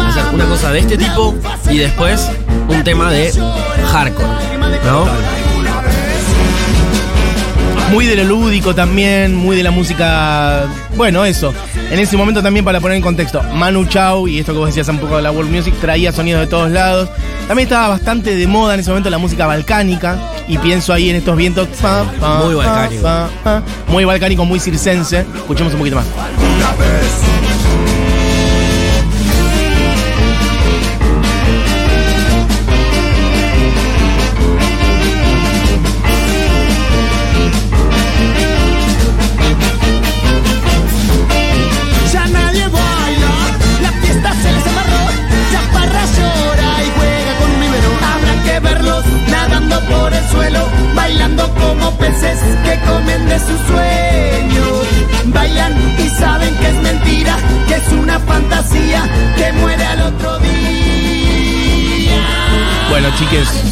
hacer 0.07 0.25
una 0.33 0.45
cosa 0.47 0.73
de 0.73 0.79
este 0.81 0.97
tipo 0.97 1.35
y 1.71 1.79
después 1.79 2.31
un 2.69 2.83
tema 2.83 3.11
de 3.11 3.33
hardcore. 3.93 4.29
¿No? 4.87 5.07
Muy 7.93 8.07
de 8.07 8.17
lo 8.17 8.25
lúdico 8.25 8.75
también, 8.75 9.35
muy 9.35 9.57
de 9.57 9.65
la 9.65 9.71
música. 9.73 10.65
Bueno, 10.97 11.25
eso. 11.25 11.53
En 11.91 11.99
ese 11.99 12.17
momento 12.17 12.41
también 12.41 12.65
para 12.65 12.81
poner 12.81 12.97
en 12.97 13.03
contexto, 13.03 13.43
Manu 13.55 13.85
Chao 13.87 14.29
y 14.29 14.39
esto 14.39 14.53
que 14.53 14.59
vos 14.59 14.69
decías 14.69 14.89
un 14.89 14.99
poco 14.99 15.17
de 15.17 15.23
la 15.23 15.33
world 15.33 15.51
music 15.51 15.75
traía 15.81 16.13
sonidos 16.13 16.41
de 16.43 16.47
todos 16.47 16.71
lados. 16.71 17.09
También 17.49 17.67
estaba 17.67 17.89
bastante 17.89 18.37
de 18.37 18.47
moda 18.47 18.75
en 18.75 18.81
ese 18.81 18.91
momento 18.91 19.11
la 19.11 19.19
música 19.19 19.45
balcánica 19.47 20.17
y 20.47 20.57
pienso 20.59 20.93
ahí 20.93 21.11
en 21.11 21.17
estos 21.17 21.37
vientos. 21.37 21.67
pa, 21.83 22.05
pa, 22.21 22.39
Muy 22.45 22.55
balcánico. 22.55 23.03
pa. 23.03 23.63
muy 23.89 24.05
balcánico, 24.05 24.45
muy 24.45 24.61
circense. 24.61 25.27
Escuchemos 25.37 25.73
un 25.73 25.81
poquito 25.81 25.97
más. 25.97 26.07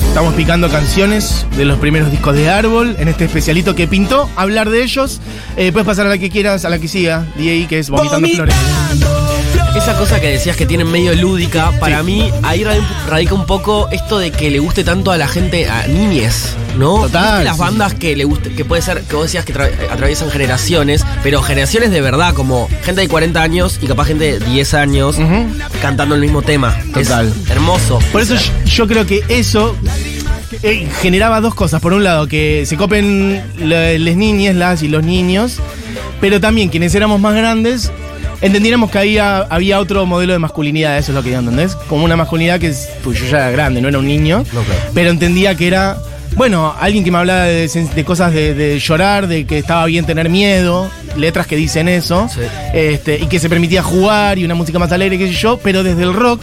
Estamos 0.09 0.35
picando 0.35 0.69
canciones 0.69 1.47
de 1.57 1.65
los 1.65 1.79
primeros 1.79 2.11
discos 2.11 2.35
de 2.35 2.49
Árbol 2.51 2.97
en 2.99 3.09
este 3.09 3.27
especialito 3.27 3.75
que 3.75 3.87
pintó 3.87 4.29
hablar 4.37 4.69
de 4.71 4.83
ellos. 4.83 5.21
Eh, 5.57 5.71
puedes 5.73 5.87
pasar 5.87 6.07
a 6.07 6.09
la 6.11 6.19
que 6.19 6.31
quieras, 6.31 6.65
a 6.65 6.71
la 6.71 6.79
que 6.79 6.89
siga, 6.89 7.27
DI, 7.37 7.67
que 7.69 7.79
es 7.79 7.91
Vomitando 7.91 8.27
Flores. 8.29 8.55
Esa 9.77 9.97
cosa 9.97 10.21
que 10.21 10.29
decías 10.29 10.57
que 10.57 10.67
tiene 10.67 10.85
medio 10.85 11.15
lúdica, 11.15 11.73
para 11.79 12.03
mí 12.03 12.33
ahí 12.43 12.65
radi- 12.65 12.85
radica 13.09 13.35
un 13.35 13.47
poco 13.47 13.89
esto 13.93 14.19
de 14.19 14.33
que 14.33 14.51
le 14.51 14.59
guste 14.59 14.83
tanto 14.83 15.13
a 15.13 15.19
la 15.19 15.29
gente, 15.29 15.69
a 15.69 15.87
niñes, 15.87 16.57
¿no? 16.77 17.03
Total, 17.03 17.31
¿Viste 17.39 17.45
Las 17.45 17.59
bandas 17.59 17.95
que 17.95 18.15
le 18.17 18.25
guste, 18.25 18.51
que 18.55 18.65
puede 18.65 18.83
ser, 18.83 19.03
que 19.03 19.17
vos 19.17 19.25
decías 19.25 19.45
que 19.45 19.55
tra- 19.55 19.71
atraviesan 19.91 20.31
generaciones, 20.31 21.05
pero 21.23 21.43
generaciones 21.43 21.91
de 21.91 22.01
verdad, 22.01 22.35
como 22.35 22.69
gente 22.85 23.01
de 23.01 23.09
40 23.09 23.41
años 23.43 23.79
y 23.83 23.87
capaz 23.87 24.07
gente 24.07 24.39
de 24.39 24.47
10 24.51 24.75
años 24.75 25.17
cantando 25.83 26.15
el 26.15 26.21
mismo 26.21 26.43
tema. 26.43 26.77
Total. 26.93 27.29
Es 27.45 27.51
hermoso. 27.51 27.99
Por 28.13 28.21
eso 28.23 28.35
yo, 28.35 28.65
yo 28.65 28.87
creo 28.89 29.07
que 29.07 29.23
eso 29.29 29.77
eh, 30.63 30.89
generaba 31.01 31.41
dos 31.41 31.55
cosas. 31.55 31.81
Por 31.81 31.93
un 31.93 32.05
lado, 32.05 32.27
que 32.27 32.65
se 32.67 32.77
copen 32.77 33.43
las 33.59 34.17
niñas, 34.17 34.55
las 34.55 34.83
y 34.83 34.89
los 34.89 35.03
niños, 35.05 35.57
pero 36.21 36.41
también 36.41 36.69
quienes 36.69 36.95
éramos 36.95 37.21
más 37.21 37.35
grandes 37.35 37.91
entendiéramos 38.41 38.93
que 38.93 38.99
había, 38.99 39.39
había 39.39 39.81
otro 39.81 40.07
modelo 40.07 40.33
de 40.33 40.39
masculinidad, 40.39 40.97
eso 40.97 41.11
es 41.11 41.17
lo 41.17 41.25
que 41.25 41.31
yo 41.33 41.41
¿entendés? 41.41 41.75
Como 41.89 42.05
una 42.05 42.15
masculinidad 42.15 42.61
que 42.61 42.69
es, 42.69 42.89
pues 43.03 43.19
yo 43.19 43.27
ya 43.27 43.39
era 43.39 43.51
grande, 43.51 43.81
no 43.81 43.89
era 43.89 43.99
un 43.99 44.07
niño, 44.07 44.45
No, 44.53 44.63
claro. 44.63 44.81
pero 44.95 45.11
entendía 45.11 45.57
que 45.57 45.67
era, 45.67 45.99
bueno, 46.37 46.75
alguien 46.79 47.03
que 47.05 47.11
me 47.11 47.19
hablaba 47.19 47.45
de, 47.45 48.05
cosas 48.05 48.33
de, 48.33 48.55
de 48.55 48.79
llorar, 48.79 49.27
de 49.27 49.45
que 49.45 49.59
estaba 49.59 49.85
bien 49.87 50.05
tener 50.07 50.29
miedo, 50.29 50.91
letras 51.17 51.47
que 51.47 51.57
dicen 51.57 51.89
eso, 51.89 52.29
Sí. 52.33 52.41
este, 52.75 53.19
y 53.19 53.27
que 53.27 53.39
se 53.41 53.49
permitía 53.49 53.83
jugar 53.83 54.39
y 54.39 54.45
una 54.45 54.55
música 54.55 54.79
más 54.79 54.93
alegre, 54.93 55.19
qué 55.19 55.27
sé 55.29 55.35
yo, 55.35 55.59
pero 55.59 55.83
desde 55.83 56.03
el 56.05 56.13
rock, 56.15 56.43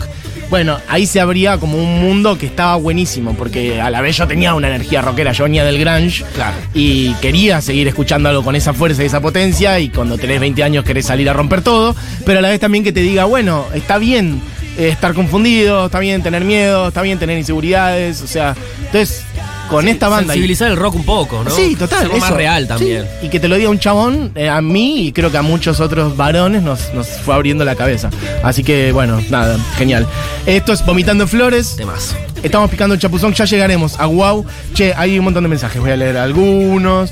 bueno, 0.50 0.78
ahí 0.90 1.06
se 1.08 1.20
abría 1.22 1.58
como 1.58 1.78
un 1.78 2.02
mundo 2.02 2.38
que 2.38 2.46
estaba 2.46 2.76
buenísimo, 2.76 3.34
porque 3.36 3.80
a 3.82 3.90
la 3.90 4.02
vez 4.02 4.18
yo 4.18 4.28
tenía 4.28 4.54
una 4.54 4.68
energía 4.68 5.02
rockera, 5.02 5.32
yo 5.32 5.46
venía 5.46 5.64
del 5.64 5.80
grunge, 5.80 6.24
Claro. 6.36 6.56
y 6.74 7.14
quería 7.16 7.62
seguir 7.62 7.88
escuchando 7.88 8.28
algo 8.30 8.44
con 8.44 8.56
esa 8.56 8.74
fuerza 8.74 9.02
y 9.02 9.06
esa 9.08 9.22
potencia, 9.22 9.80
y 9.80 9.90
cuando 9.90 10.18
tenés 10.18 10.40
20 10.42 10.62
años 10.62 10.84
querés 10.84 11.06
salir 11.06 11.30
a 11.30 11.34
romper 11.34 11.62
todo, 11.62 11.96
pero 12.26 12.40
a 12.40 12.42
la 12.42 12.50
vez 12.50 12.60
también 12.60 12.84
que 12.84 12.92
te 12.92 13.00
diga, 13.00 13.26
bueno, 13.26 13.66
está 13.74 13.98
bien 13.98 14.42
eh, 14.78 14.90
estar 14.90 15.14
confundido, 15.14 15.86
está 15.86 16.00
bien 16.00 16.22
tener 16.22 16.44
miedo, 16.44 16.90
está 16.90 17.02
bien 17.02 17.18
tener 17.18 17.38
inseguridades, 17.40 18.22
o 18.22 18.28
sea, 18.28 18.56
entonces 18.86 19.24
con 19.70 19.88
esta 19.88 20.08
banda... 20.10 20.26
y- 20.34 20.36
Sensibilizar 20.36 20.70
el 20.72 20.78
rock 20.78 20.96
un 20.96 21.06
poco, 21.06 21.44
¿no? 21.44 21.50
Sí, 21.52 21.76
total. 21.76 22.04
Algo 22.06 22.18
más 22.18 22.32
real 22.32 22.68
también. 22.68 23.04
Sí, 23.22 23.28
Y 23.28 23.30
que 23.30 23.40
te 23.40 23.48
lo 23.48 23.56
diga 23.56 23.70
un 23.70 23.80
chabón, 23.80 24.32
eh, 24.36 24.50
a 24.50 24.62
mí 24.62 25.08
y 25.08 25.12
creo 25.12 25.32
que 25.32 25.38
a 25.38 25.42
muchos 25.42 25.80
otros 25.80 26.16
varones 26.18 26.62
nos, 26.64 26.94
nos 26.94 27.08
fue 27.08 27.36
abriendo 27.36 27.66
la 27.66 27.76
cabeza. 27.76 28.10
Así 28.44 28.64
que, 28.64 28.92
bueno, 28.92 29.22
nada, 29.30 29.58
genial. 29.78 30.08
Esto 30.46 30.74
es 30.74 30.86
Vomitando 30.86 31.28
Flores. 31.28 31.76
Temas. 31.76 32.16
Estamos 32.44 32.70
picando 32.70 32.94
el 32.94 33.00
chapuzón, 33.02 33.34
ya 33.34 33.46
llegaremos 33.46 34.00
a 34.00 34.06
wow. 34.06 34.46
Che, 34.74 34.94
hay 34.96 35.18
un 35.18 35.26
montón 35.26 35.44
de 35.44 35.50
mensajes, 35.50 35.82
voy 35.82 35.92
a 35.92 35.98
leer 35.98 36.18
algunos. 36.18 37.12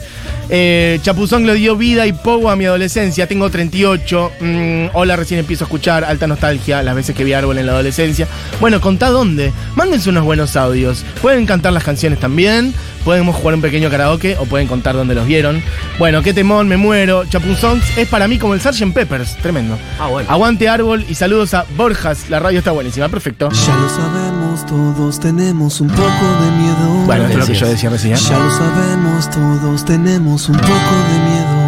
Eh, 0.50 1.00
Chapuzón 1.02 1.46
le 1.46 1.56
dio 1.56 1.76
vida 1.76 2.06
y 2.06 2.14
pogo 2.14 2.50
a 2.50 2.56
mi 2.56 2.66
adolescencia, 2.66 3.28
tengo 3.28 3.50
38. 3.50 4.32
Mm, 4.40 4.86
hola, 4.94 5.16
recién 5.16 5.40
empiezo 5.40 5.64
a 5.64 5.68
escuchar, 5.68 6.04
alta 6.04 6.28
nostalgia, 6.28 6.84
las 6.84 6.96
veces 6.96 7.16
que 7.16 7.24
vi 7.24 7.34
árbol 7.34 7.58
en 7.58 7.66
la 7.66 7.72
adolescencia. 7.72 8.28
Bueno, 8.60 8.82
contá 8.82 9.10
dónde. 9.10 9.52
Mándense 9.76 10.10
unos 10.10 10.26
buenos 10.26 10.56
audios. 10.56 11.04
Pueden 11.22 11.46
cantar 11.46 11.74
las 11.74 11.84
canciones 11.84 12.20
también, 12.20 12.74
podemos 13.04 13.36
jugar 13.36 13.56
un 13.56 13.62
pequeño 13.62 13.90
karaoke 13.90 14.38
o 14.38 14.46
pueden 14.46 14.68
contar 14.68 14.96
dónde 14.96 15.16
los 15.16 15.26
vieron. 15.26 15.62
Bueno, 16.00 16.22
qué 16.22 16.34
temón, 16.34 16.68
me 16.68 16.78
muero. 16.78 17.26
Chapuzón 17.26 17.82
es 17.98 18.08
para 18.08 18.28
mí 18.28 18.38
como 18.38 18.54
el 18.54 18.62
Sgt. 18.62 18.94
Peppers, 18.94 19.36
tremendo. 19.38 19.78
Ah, 20.00 20.08
bueno. 20.08 20.30
Aguante 20.30 20.70
árbol 20.70 21.06
y 21.08 21.16
saludos 21.16 21.54
a 21.54 21.66
Borjas, 21.76 22.30
la 22.30 22.40
radio 22.40 22.60
está 22.60 22.72
buenísima, 22.72 23.10
perfecto. 23.10 23.50
Ya 23.50 23.76
lo 23.76 23.90
sabemos, 23.90 24.66
todos 24.66 25.20
tenemos 25.20 25.82
un 25.82 25.88
poco 25.88 26.02
de 26.04 26.52
miedo. 26.58 27.06
Bueno, 27.06 27.26
esto 27.26 27.40
es 27.40 27.48
lo 27.48 27.54
que 27.54 27.60
yo 27.60 27.68
decía 27.68 27.90
recién. 27.90 28.16
Ya 28.16 28.40
lo 28.40 28.52
sabemos, 28.52 29.30
todos 29.30 29.86
tenemos 29.86 30.50
un 30.50 30.58
poco 30.58 30.70
de 30.70 31.20
miedo. 31.30 31.64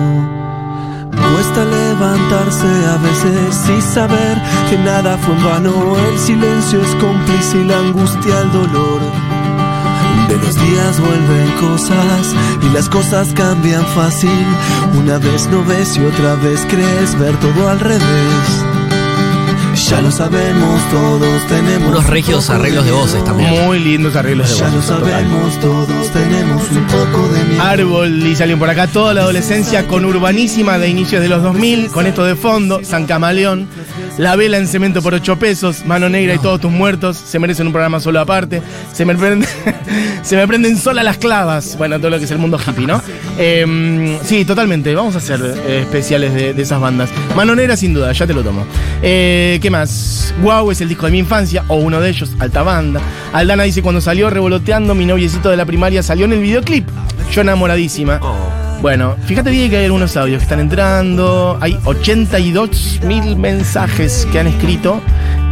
Cuesta 1.34 1.66
levantarse 1.66 2.68
a 2.88 2.98
veces 2.98 3.70
y 3.78 3.82
saber 3.82 4.38
que 4.70 4.78
nada 4.78 5.18
fue 5.18 5.36
en 5.36 5.44
vano. 5.44 5.98
El 6.12 6.20
silencio 6.20 6.82
es 6.82 6.96
cómplice 6.96 7.58
y 7.58 7.64
la 7.66 7.80
angustia 7.80 8.42
el 8.42 8.52
dolor. 8.52 9.02
De 10.36 10.42
los 10.42 10.56
días 10.56 11.00
vuelven 11.00 11.50
cosas 11.62 12.36
y 12.62 12.70
las 12.74 12.90
cosas 12.90 13.32
cambian 13.34 13.86
fácil. 13.88 14.30
Una 14.98 15.18
vez 15.18 15.48
no 15.48 15.64
ves 15.64 15.96
y 15.96 16.02
otra 16.02 16.36
vez 16.36 16.66
crees 16.70 17.18
ver 17.18 17.38
todo 17.40 17.70
al 17.70 17.80
revés. 17.80 18.66
Ya 19.90 20.02
lo 20.02 20.10
sabemos, 20.12 20.82
todos 20.90 21.48
tenemos 21.48 21.90
Unos 21.90 22.06
un 22.06 22.12
regios 22.12 22.50
arreglos 22.50 22.86
de 22.86 22.92
voces 22.92 23.24
también. 23.24 23.66
Muy 23.66 23.80
lindos 23.80 24.16
arreglos 24.16 24.50
de 24.50 24.56
Ya 24.56 24.70
lo 24.70 24.76
voces. 24.78 24.90
total. 24.90 25.06
sabemos, 25.06 25.60
todos 25.60 26.12
tenemos 26.12 26.72
un 26.72 26.88
poco 26.88 27.28
de 27.30 27.44
miedo. 27.46 27.64
Árbol 27.64 28.28
y 28.28 28.36
salieron 28.36 28.60
por 28.60 28.70
acá 28.70 28.88
toda 28.88 29.14
la 29.14 29.22
adolescencia 29.22 29.88
con 29.88 30.04
Urbanísima 30.06 30.78
de 30.78 30.90
inicios 30.90 31.22
de 31.22 31.30
los 31.30 31.44
2000, 31.44 31.92
con 31.92 32.08
esto 32.08 32.26
de 32.26 32.36
fondo, 32.36 32.82
San 32.84 33.06
Camaleón, 33.06 33.68
La 34.18 34.38
Vela 34.38 34.58
en 34.58 34.68
Cemento 34.68 35.02
por 35.02 35.14
8 35.14 35.38
pesos, 35.38 35.86
Mano 35.86 36.08
Negra 36.08 36.34
y 36.34 36.40
Todos 36.40 36.62
Tus 36.62 36.72
Muertos, 36.72 37.18
se 37.18 37.38
merecen 37.38 37.68
un 37.68 37.74
programa 37.74 38.00
solo 38.00 38.22
aparte, 38.22 38.62
se 38.94 39.04
me, 39.04 39.14
prende- 39.18 39.46
se 40.24 40.48
prenden 40.48 40.78
solas 40.78 41.04
las 41.04 41.18
clavas, 41.18 41.78
bueno, 41.78 41.98
todo 42.00 42.12
lo 42.12 42.18
que 42.20 42.24
es 42.24 42.32
el 42.32 42.38
mundo 42.38 42.58
hippie, 42.58 42.88
¿no? 42.88 43.02
Eh, 43.38 44.18
sí, 44.24 44.46
totalmente, 44.46 44.96
vamos 44.96 45.16
a 45.16 45.18
hacer 45.18 45.42
eh, 45.68 45.80
especiales 45.82 46.34
de, 46.34 46.54
de 46.54 46.62
esas 46.62 46.80
bandas. 46.80 47.10
Mano 47.36 47.56
Negra 47.56 47.76
sin 47.76 47.94
duda, 47.94 48.14
ya 48.14 48.26
te 48.26 48.34
lo 48.34 48.42
tomo. 48.42 48.66
Eh, 49.02 49.60
¿Qué 49.62 49.70
más? 49.70 50.34
Wow 50.42 50.72
es 50.72 50.80
el 50.80 50.88
disco 50.88 51.08
de 51.08 51.12
mi 51.12 51.20
infancia, 51.20 51.66
o 51.68 51.76
uno 51.76 52.00
de 52.00 52.10
ellos, 52.10 52.32
alta 52.40 52.64
banda. 52.64 53.02
Aldana 53.34 53.64
dice, 53.64 53.82
cuando 53.82 54.00
salió 54.00 54.30
revoloteando, 54.30 54.96
mi 54.96 55.06
noviecito 55.06 55.50
de 55.50 55.58
la 55.58 55.66
primaria 55.66 56.02
salió 56.02 56.24
en 56.24 56.32
el 56.34 56.40
videoclip. 56.40 56.88
Yo 57.34 57.42
enamoradísima. 57.42 58.20
Oh. 58.22 58.65
Bueno, 58.82 59.16
fíjate 59.26 59.50
bien 59.50 59.70
que 59.72 59.78
hay 59.78 59.86
algunos 59.86 60.16
audios 60.16 60.40
que 60.40 60.44
están 60.44 60.60
entrando. 60.60 61.58
Hay 61.62 61.78
82 61.86 63.00
mil 63.04 63.36
mensajes 63.36 64.28
que 64.32 64.40
han 64.40 64.48
escrito. 64.48 65.02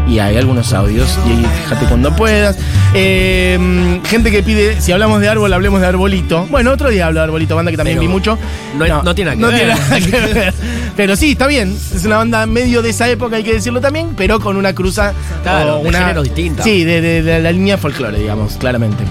Y 0.08 0.20
hay 0.20 0.36
algunos 0.38 0.74
audios. 0.74 1.18
Y 1.26 1.32
ahí 1.32 1.46
fíjate 1.64 1.86
cuando 1.86 2.14
puedas. 2.16 2.58
Eh, 2.94 4.02
gente 4.06 4.30
que 4.32 4.44
pide, 4.44 4.80
si 4.82 4.92
hablamos 4.92 5.22
de 5.22 5.30
árbol, 5.30 5.52
hablemos 5.54 5.80
de 5.82 5.88
arbolito. 5.88 6.46
Bueno, 6.52 6.72
otro 6.72 6.90
día 6.90 7.08
hablo 7.08 7.22
de 7.22 7.24
arbolito, 7.24 7.56
banda 7.56 7.72
que 7.72 7.78
también 7.78 7.98
Pero 7.98 8.08
vi 8.10 8.14
mucho. 8.14 8.38
no- 8.78 9.02
no 9.02 9.16
tiene 9.16 9.36
nada 9.36 9.36
que 9.36 9.42
no 9.42 9.48
ver. 9.48 9.58
tiene 9.58 9.74
nada 9.74 10.00
que 10.28 10.34
ver. 10.40 10.54
Pero 10.98 11.16
sí, 11.16 11.32
está 11.32 11.48
bien. 11.48 11.76
Es 11.96 12.04
una 12.06 12.18
banda 12.18 12.46
medio 12.46 12.82
de 12.82 12.90
esa 12.90 13.10
época, 13.10 13.38
hay 13.38 13.44
que 13.44 13.54
decirlo 13.54 13.80
también, 13.82 14.10
pero 14.16 14.40
con 14.42 14.58
una 14.58 14.74
cruza. 14.76 15.14
Claro, 15.42 15.80
o 15.80 15.84
de 15.84 15.90
una, 15.90 16.00
géneros 16.00 16.26
distintos. 16.26 16.66
Sí, 16.66 16.84
de, 16.84 17.00
de- 17.02 17.24
de 17.24 17.40
la 17.40 17.52
línea 17.54 17.78
folclore, 17.78 18.20
digamos, 18.20 18.58
claramente. 18.58 19.04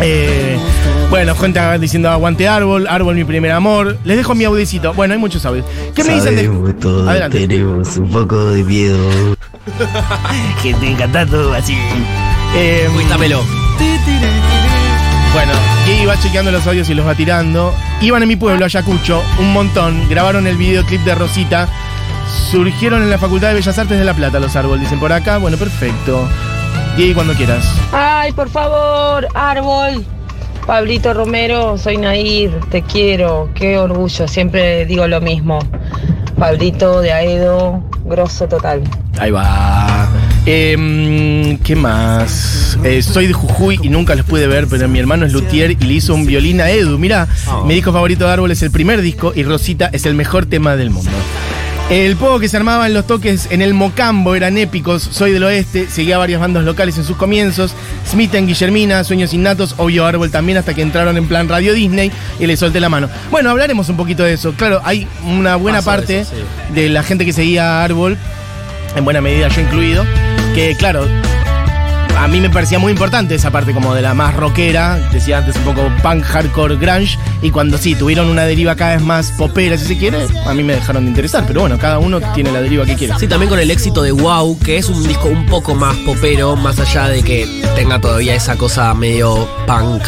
Eh, 0.00 0.58
bueno, 1.10 1.34
cuenta 1.34 1.76
diciendo 1.78 2.10
aguante 2.10 2.48
árbol, 2.48 2.86
árbol 2.88 3.14
mi 3.14 3.24
primer 3.24 3.52
amor. 3.52 3.98
Les 4.04 4.16
dejo 4.16 4.34
mi 4.34 4.44
audicito. 4.44 4.94
Bueno, 4.94 5.14
hay 5.14 5.20
muchos 5.20 5.44
audios. 5.44 5.66
¿Qué 5.94 6.04
me 6.04 6.14
dicen 6.14 6.36
de.? 6.36 6.72
todos 6.74 7.08
Adelante. 7.08 7.46
tenemos 7.46 7.96
un 7.96 8.10
poco 8.10 8.50
de 8.50 8.64
miedo. 8.64 9.36
Gente 10.62 10.90
encantando 10.90 11.52
así. 11.52 11.76
Eh, 12.56 12.88
Cuéntamelo. 12.94 13.42
Bueno, 15.32 15.52
Gay 15.86 16.06
va 16.06 16.20
chequeando 16.20 16.50
los 16.50 16.66
audios 16.66 16.88
y 16.90 16.94
los 16.94 17.06
va 17.06 17.14
tirando. 17.14 17.72
Iban 18.00 18.22
a 18.22 18.26
mi 18.26 18.36
pueblo, 18.36 18.64
Ayacucho, 18.64 19.22
un 19.38 19.52
montón. 19.52 20.08
Grabaron 20.08 20.46
el 20.46 20.56
videoclip 20.56 21.02
de 21.02 21.14
Rosita. 21.14 21.68
Surgieron 22.50 23.02
en 23.02 23.10
la 23.10 23.18
Facultad 23.18 23.48
de 23.48 23.54
Bellas 23.54 23.78
Artes 23.78 23.98
de 23.98 24.04
La 24.04 24.14
Plata 24.14 24.40
los 24.40 24.54
árboles, 24.56 24.82
dicen 24.82 24.98
por 24.98 25.12
acá. 25.12 25.38
Bueno, 25.38 25.56
perfecto. 25.56 26.28
Gay, 27.00 27.14
cuando 27.14 27.32
quieras. 27.32 27.64
Ay, 27.92 28.30
por 28.32 28.50
favor, 28.50 29.26
árbol. 29.34 30.04
Pablito 30.66 31.14
Romero, 31.14 31.78
soy 31.78 31.96
Nair, 31.96 32.50
te 32.70 32.82
quiero, 32.82 33.48
qué 33.54 33.78
orgullo, 33.78 34.28
siempre 34.28 34.84
digo 34.84 35.06
lo 35.08 35.18
mismo. 35.22 35.60
Pablito 36.38 37.00
de 37.00 37.10
Aedo, 37.10 37.82
grosso 38.04 38.46
total. 38.48 38.82
Ahí 39.18 39.30
va. 39.30 40.10
Em, 40.44 41.56
¿Qué 41.60 41.74
más? 41.74 42.76
Eh, 42.84 43.00
soy 43.02 43.28
de 43.28 43.32
Jujuy 43.32 43.78
y 43.82 43.88
nunca 43.88 44.14
los 44.14 44.26
pude 44.26 44.46
ver, 44.46 44.66
pero 44.68 44.86
mi 44.86 44.98
hermano 44.98 45.24
es 45.24 45.32
luthier 45.32 45.70
y 45.70 45.76
le 45.76 45.94
hizo 45.94 46.14
un 46.14 46.26
violín 46.26 46.60
a 46.60 46.68
Edu. 46.68 46.98
Mirá, 46.98 47.26
Oh. 47.48 47.64
mi 47.64 47.72
disco 47.74 47.94
favorito 47.94 48.26
de 48.26 48.32
Árbol 48.32 48.50
es 48.50 48.62
el 48.62 48.70
primer 48.70 49.00
disco 49.00 49.32
y 49.34 49.42
Rosita 49.42 49.88
es 49.90 50.04
el 50.04 50.14
mejor 50.14 50.44
tema 50.44 50.76
del 50.76 50.90
mundo. 50.90 51.10
El 51.90 52.14
poco 52.14 52.38
que 52.38 52.48
se 52.48 52.56
armaba 52.56 52.86
en 52.86 52.94
los 52.94 53.04
toques 53.04 53.48
en 53.50 53.62
el 53.62 53.74
Mocambo 53.74 54.36
eran 54.36 54.56
épicos. 54.56 55.02
Soy 55.02 55.32
del 55.32 55.42
oeste, 55.42 55.88
seguía 55.90 56.18
varias 56.18 56.40
bandas 56.40 56.62
locales 56.62 56.96
en 56.98 57.02
sus 57.02 57.16
comienzos. 57.16 57.74
Smith 58.08 58.32
en 58.36 58.46
Guillermina, 58.46 59.02
Sueños 59.02 59.34
Innatos, 59.34 59.74
obvio 59.76 60.06
Árbol 60.06 60.30
también, 60.30 60.56
hasta 60.56 60.72
que 60.72 60.82
entraron 60.82 61.16
en 61.16 61.26
plan 61.26 61.48
Radio 61.48 61.72
Disney 61.74 62.12
y 62.38 62.46
le 62.46 62.56
solté 62.56 62.78
la 62.78 62.88
mano. 62.88 63.10
Bueno, 63.32 63.50
hablaremos 63.50 63.88
un 63.88 63.96
poquito 63.96 64.22
de 64.22 64.34
eso. 64.34 64.52
Claro, 64.52 64.80
hay 64.84 65.08
una 65.26 65.56
buena 65.56 65.82
parte 65.82 66.20
eso, 66.20 66.30
sí. 66.30 66.74
de 66.74 66.90
la 66.90 67.02
gente 67.02 67.24
que 67.24 67.32
seguía 67.32 67.82
Árbol, 67.82 68.16
en 68.94 69.04
buena 69.04 69.20
medida 69.20 69.48
yo 69.48 69.60
incluido, 69.60 70.06
que 70.54 70.76
claro, 70.76 71.08
a 72.20 72.28
mí 72.28 72.38
me 72.38 72.50
parecía 72.50 72.78
muy 72.78 72.92
importante 72.92 73.34
esa 73.34 73.50
parte 73.50 73.72
como 73.72 73.94
de 73.94 74.02
la 74.02 74.12
más 74.12 74.36
rockera, 74.36 74.98
decía 75.10 75.38
antes 75.38 75.56
un 75.56 75.62
poco 75.62 75.90
punk, 76.02 76.22
hardcore, 76.22 76.76
grunge, 76.76 77.18
y 77.40 77.50
cuando 77.50 77.78
sí, 77.78 77.94
tuvieron 77.94 78.28
una 78.28 78.42
deriva 78.44 78.76
cada 78.76 78.96
vez 78.96 79.02
más 79.02 79.32
popera, 79.32 79.78
si 79.78 79.86
se 79.86 79.96
quiere, 79.96 80.26
a 80.44 80.52
mí 80.52 80.62
me 80.62 80.74
dejaron 80.74 81.04
de 81.04 81.08
interesar, 81.08 81.44
pero 81.46 81.62
bueno, 81.62 81.78
cada 81.78 81.98
uno 81.98 82.20
tiene 82.34 82.52
la 82.52 82.60
deriva 82.60 82.84
que 82.84 82.94
quiere. 82.94 83.14
Sí, 83.18 83.26
también 83.26 83.48
con 83.48 83.58
el 83.58 83.70
éxito 83.70 84.02
de 84.02 84.12
Wow, 84.12 84.58
que 84.58 84.76
es 84.76 84.90
un 84.90 85.02
disco 85.08 85.28
un 85.28 85.46
poco 85.46 85.74
más 85.74 85.96
popero, 85.98 86.56
más 86.56 86.78
allá 86.78 87.08
de 87.08 87.22
que 87.22 87.48
tenga 87.74 87.98
todavía 87.98 88.34
esa 88.34 88.56
cosa 88.56 88.92
medio 88.92 89.48
punk. 89.66 90.02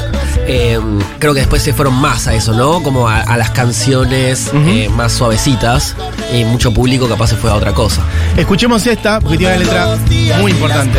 Eh, 0.46 0.78
creo 1.18 1.32
que 1.32 1.40
después 1.40 1.62
se 1.62 1.72
fueron 1.72 1.94
más 1.94 2.26
a 2.26 2.34
eso, 2.34 2.52
¿no? 2.52 2.82
Como 2.82 3.08
a, 3.08 3.20
a 3.20 3.38
las 3.38 3.50
canciones 3.52 4.50
eh, 4.52 4.90
más 4.90 5.12
suavecitas 5.12 5.96
y 6.34 6.44
mucho 6.44 6.74
público 6.74 7.08
capaz 7.08 7.28
se 7.28 7.36
fue 7.36 7.50
a 7.50 7.54
otra 7.54 7.72
cosa. 7.72 8.02
Escuchemos 8.36 8.86
esta, 8.86 9.18
porque 9.18 9.38
tiene 9.38 9.56
una 9.56 9.64
letra 9.64 10.38
muy 10.40 10.52
importante. 10.52 10.98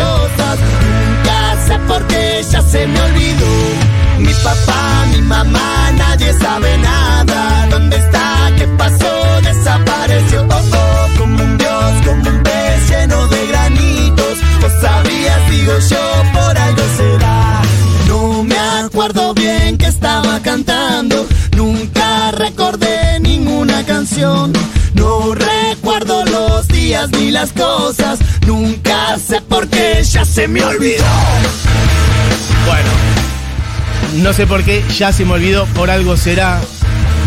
Nunca 1.93 2.01
sé 2.01 2.07
por 2.07 2.07
qué 2.07 2.43
ya 2.49 2.61
se 2.61 2.87
me 2.87 3.01
olvidó. 3.01 3.45
Mi 4.19 4.33
papá, 4.43 5.05
mi 5.11 5.21
mamá, 5.21 5.91
nadie 5.95 6.33
sabe 6.39 6.77
nada. 6.79 7.67
¿Dónde 7.69 7.97
está? 7.97 8.51
¿Qué 8.57 8.67
pasó? 8.77 9.41
Desapareció. 9.43 10.41
Oh, 10.49 10.61
oh, 10.73 11.19
como 11.19 11.43
un 11.43 11.57
dios, 11.57 11.93
como 12.05 12.29
un 12.29 12.43
pez 12.43 12.89
lleno 12.89 13.27
de 13.27 13.47
granitos. 13.47 14.37
Vos 14.61 14.71
sabías, 14.81 15.49
digo 15.49 15.73
yo, 15.89 16.23
por 16.33 16.57
algo 16.57 16.83
será. 16.97 17.61
No 18.07 18.43
me 18.43 18.57
acuerdo 18.57 19.33
bien 19.35 19.77
que 19.77 19.85
estaba 19.85 20.39
cantando. 20.41 21.27
Nunca 21.55 22.31
recordé 22.31 23.19
ninguna 23.19 23.85
canción. 23.85 24.51
No 24.95 25.35
recuerdo 25.35 26.25
los 26.25 26.67
días 26.67 27.11
ni 27.11 27.29
las 27.29 27.51
cosas. 27.51 28.19
Nunca 28.47 29.17
sé 29.19 29.41
por 29.41 29.67
qué 29.67 30.03
ya 30.03 30.25
se 30.25 30.47
me 30.47 30.63
olvidó. 30.63 31.03
No 34.13 34.31
sé 34.33 34.45
por 34.47 34.63
qué, 34.63 34.83
ya 34.95 35.11
se 35.11 35.25
me 35.25 35.33
olvidó, 35.33 35.65
por 35.67 35.89
algo 35.89 36.15
será. 36.17 36.59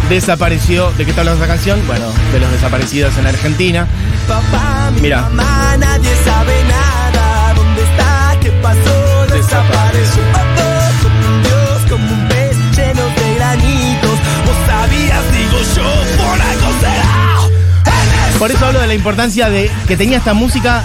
Desapareció. 0.08 0.92
¿De 0.92 1.04
qué 1.04 1.10
está 1.10 1.22
hablando 1.22 1.44
esa 1.44 1.52
canción? 1.52 1.80
Bueno, 1.86 2.06
de 2.32 2.38
los 2.38 2.50
desaparecidos 2.52 3.16
en 3.18 3.26
Argentina. 3.26 3.88
Papá, 4.28 4.90
mi 4.94 5.00
Mira. 5.02 5.22
mamá, 5.22 5.76
nadie 5.78 6.10
sabe 6.24 6.54
nada. 6.64 7.54
¿Dónde 7.54 7.82
está? 7.82 8.36
¿Qué 8.40 8.50
pasó? 8.62 9.26
Desapareció. 9.34 10.22
Como 11.02 11.18
un 11.18 11.42
dios, 11.42 11.90
como 11.90 12.12
un 12.12 12.28
pez 12.28 12.56
lleno 12.76 13.02
de 13.02 13.34
granitos. 13.34 14.18
Vos 14.44 14.56
sabías, 14.66 15.22
digo 15.32 15.58
yo, 15.74 16.24
por 16.24 16.40
algo 16.40 16.80
será. 16.80 18.38
Por 18.38 18.50
eso 18.52 18.66
hablo 18.66 18.80
de 18.80 18.86
la 18.86 18.94
importancia 18.94 19.50
de 19.50 19.70
que 19.88 19.96
tenía 19.96 20.18
esta 20.18 20.34
música, 20.34 20.84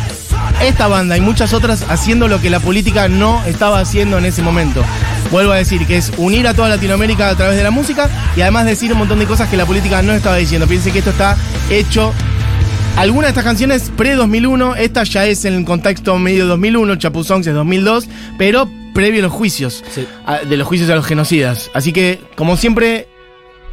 esta 0.61 0.87
banda 0.87 1.15
y 1.15 1.21
muchas 1.21 1.53
otras 1.53 1.85
haciendo 1.89 2.27
lo 2.27 2.41
que 2.41 2.49
la 2.49 2.59
política 2.59 3.07
no 3.07 3.43
estaba 3.45 3.79
haciendo 3.79 4.17
en 4.17 4.25
ese 4.25 4.41
momento. 4.41 4.83
Vuelvo 5.31 5.53
a 5.53 5.55
decir 5.55 5.85
que 5.87 5.97
es 5.97 6.11
unir 6.17 6.47
a 6.47 6.53
toda 6.53 6.67
Latinoamérica 6.69 7.29
a 7.29 7.35
través 7.35 7.55
de 7.57 7.63
la 7.63 7.71
música 7.71 8.09
y 8.35 8.41
además 8.41 8.65
decir 8.65 8.91
un 8.91 8.99
montón 8.99 9.17
de 9.19 9.25
cosas 9.25 9.47
que 9.49 9.55
la 9.57 9.65
política 9.65 10.01
no 10.01 10.11
estaba 10.11 10.35
diciendo. 10.35 10.67
Piense 10.67 10.91
que 10.91 10.99
esto 10.99 11.11
está 11.11 11.37
hecho. 11.69 12.11
Algunas 12.97 13.27
de 13.27 13.29
estas 13.29 13.45
canciones 13.45 13.89
pre-2001, 13.95 14.75
esta 14.77 15.03
ya 15.03 15.25
es 15.25 15.45
en 15.45 15.53
el 15.53 15.63
contexto 15.65 16.17
medio 16.19 16.45
2001, 16.47 16.97
Chapuzón 16.97 17.39
es 17.39 17.53
2002, 17.53 18.09
pero 18.37 18.67
previo 18.93 19.21
a 19.21 19.23
los 19.23 19.31
juicios, 19.31 19.81
Sí. 19.95 20.05
a- 20.25 20.39
de 20.39 20.57
los 20.57 20.67
juicios 20.67 20.89
a 20.89 20.95
los 20.95 21.05
genocidas. 21.05 21.71
Así 21.73 21.93
que, 21.93 22.19
como 22.35 22.57
siempre, 22.57 23.07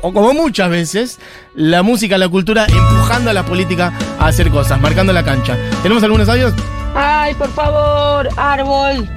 o 0.01 0.13
como 0.13 0.33
muchas 0.35 0.71
veces, 0.71 1.19
la 1.57 1.83
música, 1.83 2.17
la 2.19 2.29
cultura 2.29 2.67
empujando 2.69 3.31
a 3.31 3.33
la 3.33 3.45
política 3.45 3.93
a 4.21 4.27
hacer 4.29 4.51
cosas, 4.51 4.81
marcando 4.81 5.13
la 5.13 5.25
cancha. 5.25 5.57
¿Tenemos 5.83 6.05
algunos 6.05 6.29
audios? 6.29 6.55
Ay, 6.95 7.35
por 7.35 7.53
favor, 7.53 8.29
árbol. 8.37 9.09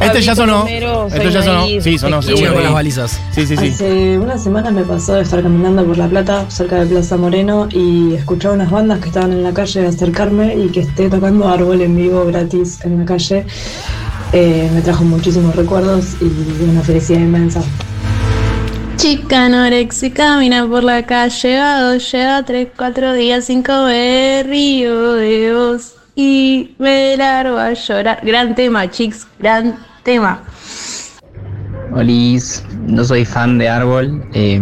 Este 0.00 0.22
ya 0.22 0.34
sonó. 0.34 0.60
Romero, 0.60 1.06
Este 1.08 1.30
ya 1.30 1.42
sonó. 1.42 1.66
Sí, 1.80 1.98
sonó, 1.98 2.22
seguro. 2.22 2.54
Con 2.54 2.62
las 2.62 2.72
balizas. 2.72 3.20
Sí, 3.32 3.46
sí, 3.46 3.56
sí. 3.56 3.68
Hace 3.68 4.18
una 4.18 4.38
semana 4.38 4.70
me 4.70 4.82
pasó 4.82 5.14
de 5.14 5.22
estar 5.22 5.42
caminando 5.42 5.84
por 5.84 5.98
La 5.98 6.08
Plata, 6.08 6.48
cerca 6.48 6.76
de 6.76 6.86
Plaza 6.86 7.16
Moreno, 7.16 7.68
y 7.70 8.14
escuchar 8.14 8.52
unas 8.52 8.70
bandas 8.70 9.00
que 9.00 9.08
estaban 9.08 9.32
en 9.32 9.42
la 9.42 9.52
calle, 9.52 9.86
acercarme 9.86 10.54
y 10.56 10.68
que 10.68 10.80
esté 10.80 11.08
tocando 11.08 11.48
árbol 11.48 11.80
en 11.80 11.96
vivo 11.96 12.24
gratis 12.26 12.78
en 12.84 12.98
la 12.98 13.04
calle. 13.04 13.44
Eh, 14.32 14.70
me 14.74 14.82
trajo 14.82 15.04
muchísimos 15.04 15.56
recuerdos 15.56 16.16
y 16.20 16.62
una 16.62 16.82
felicidad 16.82 17.20
inmensa. 17.20 17.62
Chica 18.96 19.44
anorexica 19.46 20.34
camina 20.34 20.66
por 20.66 20.84
la 20.84 21.06
calle, 21.06 21.58
va 21.58 21.80
dos, 21.80 22.12
lleva 22.12 22.42
tres, 22.42 22.68
cuatro 22.76 23.12
días 23.12 23.44
sin 23.44 23.62
comer, 23.62 24.46
río 24.46 25.12
de 25.14 25.54
vos 25.54 25.94
y 26.16 26.74
me 26.78 27.16
largo 27.16 27.58
a 27.58 27.72
llorar. 27.74 28.18
Gran 28.24 28.56
tema, 28.56 28.90
chicos, 28.90 29.28
gran 29.38 29.78
tema. 30.08 30.42
Olis, 31.92 32.64
no 32.86 33.04
soy 33.04 33.26
fan 33.26 33.58
de 33.58 33.68
Árbol, 33.68 34.24
eh, 34.32 34.58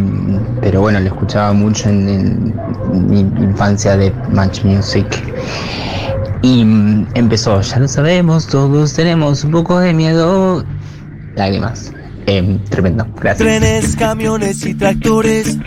pero 0.61 0.81
bueno, 0.81 0.99
lo 0.99 1.07
escuchaba 1.07 1.53
mucho 1.53 1.89
en, 1.89 2.09
en 2.09 3.11
mi 3.11 3.21
infancia 3.21 3.97
de 3.97 4.13
Match 4.33 4.65
Music. 4.65 5.07
Y 6.43 6.65
mm, 6.65 7.07
empezó, 7.15 7.61
ya 7.61 7.79
lo 7.79 7.87
sabemos, 7.87 8.49
todos 8.49 8.93
tenemos 8.95 9.45
un 9.45 9.53
poco 9.53 9.79
de 9.79 9.93
miedo. 9.93 10.65
Lágrimas. 11.37 11.93
Eh, 12.29 12.59
tremendo, 12.69 13.07
gracias. 13.21 13.39
Trenes, 13.39 13.95
camiones 13.95 14.67
y 14.67 14.75
tractores, 14.75 15.59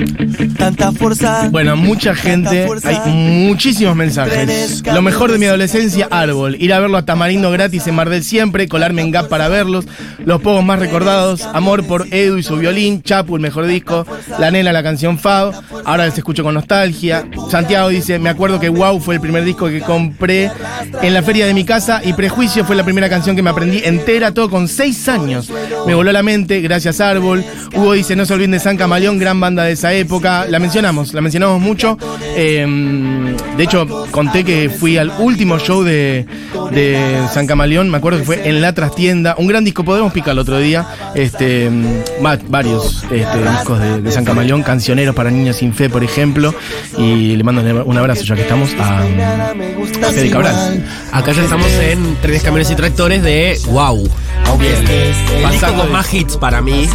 tanta 0.58 0.91
fuerza. 0.91 1.48
Bueno, 1.50 1.78
mucha 1.78 2.13
gente, 2.13 2.67
hay 2.84 3.12
muchísimos 3.12 3.95
mensajes. 3.95 4.84
Lo 4.86 5.02
mejor 5.02 5.32
de 5.32 5.38
mi 5.38 5.45
adolescencia, 5.45 6.10
árbol. 6.12 6.58
Ir 6.60 6.74
a 6.74 6.80
verlo 6.80 6.98
a 6.98 7.06
Tamarindo 7.06 7.50
gratis 7.50 7.88
en 7.88 7.95
Mar 7.95 8.10
del 8.10 8.26
Siempre, 8.26 8.67
colarme 8.67 9.02
en 9.02 9.12
Gap 9.12 9.30
para 9.30 9.48
verlos. 9.48 9.86
Los 10.26 10.41
pocos 10.41 10.63
más 10.63 10.80
recordados, 10.80 11.43
Amor 11.54 11.86
por 11.86 12.13
Edu 12.13 12.38
y 12.38 12.43
su 12.43 12.58
violín, 12.58 13.04
Chapu, 13.04 13.38
el 13.38 13.41
mejor 13.41 13.65
disco, 13.65 14.06
La 14.38 14.52
Nena, 14.52 14.74
la 14.74 14.84
canción 14.84 15.17
Fab. 15.17 15.54
Ahora 15.86 16.08
les 16.08 16.17
escucho 16.17 16.43
con 16.43 16.54
nostalgia. 16.56 17.26
Santiago 17.50 17.88
dice, 17.88 18.19
me 18.19 18.30
acuerdo 18.30 18.60
que 18.60 18.67
Wow 18.67 19.00
fue 19.00 19.15
el 19.15 19.22
primer 19.22 19.45
disco 19.45 19.67
que 19.67 19.80
compré 19.80 20.52
en 21.02 21.13
la 21.13 21.24
feria 21.24 21.45
de 21.45 21.54
mi 21.54 21.63
casa 21.63 22.02
y 22.04 22.12
Prejuicio 22.12 22.65
fue 22.65 22.76
la 22.76 22.84
primera 22.84 23.10
canción 23.10 23.36
que 23.36 23.41
me 23.41 23.50
aprendí 23.50 23.82
entera, 23.84 24.34
todo 24.34 24.50
con 24.50 24.67
seis 24.67 25.08
años. 25.08 25.50
Me 25.88 25.95
voló 25.95 26.12
la 26.12 26.22
mente, 26.22 26.49
gracias 26.62 27.00
Árbol. 27.00 27.44
Hugo 27.76 27.94
dice, 27.94 28.16
no 28.16 28.26
se 28.26 28.34
olviden 28.34 28.52
de 28.52 28.60
San 28.60 28.78
Camaleón, 28.78 29.20
gran 29.20 29.40
banda 29.40 29.64
de 29.64 29.74
esa 29.74 29.94
época. 29.94 30.46
La 30.48 30.60
mencionamos, 30.60 31.14
la 31.14 31.22
mencionamos 31.22 31.62
mucho. 31.62 31.98
Eh, 32.36 32.66
de 33.58 33.64
hecho, 33.64 34.08
conté 34.12 34.44
que 34.44 34.70
fui 34.70 34.98
al 34.98 35.12
último 35.20 35.60
show 35.60 35.84
de, 35.84 36.26
San 37.34 37.46
Camaleón, 37.48 37.90
me 37.90 37.98
acuerdo 37.98 38.20
que 38.20 38.26
fue 38.26 38.50
en 38.50 38.62
la 38.62 38.74
trastienda. 38.74 39.36
Un 39.38 39.48
gran 39.48 39.64
disco, 39.64 39.84
podemos 39.84 40.12
picar 40.12 40.32
el 40.34 40.40
otro 40.40 40.58
día. 40.60 40.88
Este, 41.16 41.70
va- 42.26 42.40
varios 42.48 43.04
este, 43.04 43.50
discos 43.52 43.80
de, 44.04 44.12
San 44.12 44.26
Camaleón, 44.26 44.64
cancioneros 44.64 45.16
para 45.16 45.30
niños 45.30 45.58
sin 45.58 45.74
fe, 45.74 45.90
por 45.90 46.04
ejemplo. 46.04 46.54
Y 46.98 47.36
le 47.36 47.44
mando 47.44 47.62
un 47.86 47.98
abrazo, 47.98 48.24
ya 48.24 48.36
que 48.36 48.42
estamos, 48.42 48.74
a, 48.80 49.00
a 49.00 50.12
Fede 50.12 50.30
Cabral. 50.30 50.84
Acá 51.12 51.32
ya 51.32 51.44
estamos 51.44 51.72
en 51.82 52.16
Trenes, 52.22 52.44
Camiones 52.44 52.72
y 52.72 52.76
Tractores 52.76 53.22
de 53.24 53.58
Wow. 53.68 54.10
Bien. 54.60 54.73
El 55.45 55.52
disco 55.52 55.73
con 55.73 55.91
más 55.91 56.13
hits 56.13 56.38
para 56.38 56.62
mí 56.62 56.88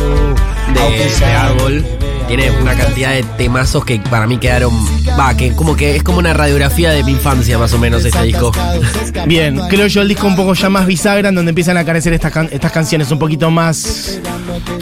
de, 0.74 1.26
de 1.26 1.32
Árbol. 1.32 1.84
Tiene 2.26 2.50
una 2.52 2.74
cantidad 2.74 3.10
de 3.12 3.22
temazos 3.22 3.84
que 3.84 3.98
para 4.00 4.26
mí 4.26 4.38
quedaron. 4.38 4.72
Va, 5.18 5.36
que 5.36 5.52
como 5.52 5.76
que 5.76 5.96
es 5.96 6.02
como 6.02 6.18
una 6.18 6.32
radiografía 6.32 6.90
de 6.90 7.04
mi 7.04 7.12
infancia, 7.12 7.58
más 7.58 7.74
o 7.74 7.78
menos, 7.78 8.02
este 8.04 8.22
disco. 8.22 8.50
Bien, 9.26 9.60
creo 9.68 9.86
yo 9.88 10.00
el 10.00 10.08
disco 10.08 10.26
un 10.26 10.34
poco 10.34 10.54
ya 10.54 10.70
más 10.70 10.86
bisagra, 10.86 11.28
en 11.28 11.34
donde 11.34 11.50
empiezan 11.50 11.76
a 11.76 11.80
aparecer 11.80 12.14
estas, 12.14 12.32
can- 12.32 12.48
estas 12.50 12.72
canciones 12.72 13.10
un 13.10 13.18
poquito 13.18 13.50
más, 13.50 14.20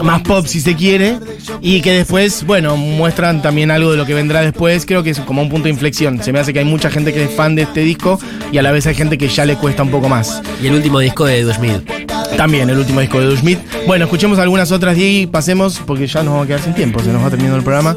más 0.04 0.22
pop, 0.22 0.46
si 0.46 0.60
se 0.60 0.76
quiere, 0.76 1.18
y 1.60 1.80
que 1.80 1.92
después, 1.92 2.44
bueno, 2.46 2.76
muestran 2.76 3.42
también 3.42 3.72
algo 3.72 3.90
de 3.90 3.96
lo 3.96 4.06
que 4.06 4.14
vendrá 4.14 4.40
después. 4.42 4.86
Creo 4.86 5.02
que 5.02 5.10
es 5.10 5.18
como 5.18 5.42
un 5.42 5.48
punto 5.48 5.64
de 5.64 5.70
inflexión. 5.70 6.22
Se 6.22 6.32
me 6.32 6.38
hace 6.38 6.52
que 6.52 6.60
hay 6.60 6.64
mucha 6.64 6.90
gente 6.90 7.12
que 7.12 7.24
es 7.24 7.30
fan 7.34 7.56
de 7.56 7.62
este 7.62 7.80
disco 7.80 8.20
y 8.52 8.58
a 8.58 8.62
la 8.62 8.70
vez 8.70 8.86
hay 8.86 8.94
gente 8.94 9.18
que 9.18 9.26
ya 9.28 9.44
le 9.46 9.56
cuesta 9.56 9.82
un 9.82 9.90
poco 9.90 10.08
más. 10.08 10.40
Y 10.62 10.68
el 10.68 10.74
último 10.74 11.00
disco 11.00 11.24
de 11.24 11.40
Edu 11.40 11.52
Smith. 11.52 11.90
También 12.36 12.68
el 12.70 12.78
último 12.78 13.00
disco 13.00 13.20
de 13.20 13.26
Edu 13.26 13.36
Schmidt. 13.36 13.58
Bueno, 13.86 14.04
escuchemos 14.04 14.38
algunas 14.38 14.72
otras 14.72 14.96
y 14.98 15.26
pasemos, 15.26 15.80
porque 15.86 16.06
ya 16.06 16.22
nos 16.22 16.32
vamos 16.32 16.44
a 16.44 16.48
quedar 16.48 16.60
sin 16.62 16.74
tiempo, 16.74 17.00
se 17.00 17.12
nos 17.12 17.22
va 17.22 17.30
terminando 17.30 17.58
el 17.58 17.64
programa. 17.64 17.94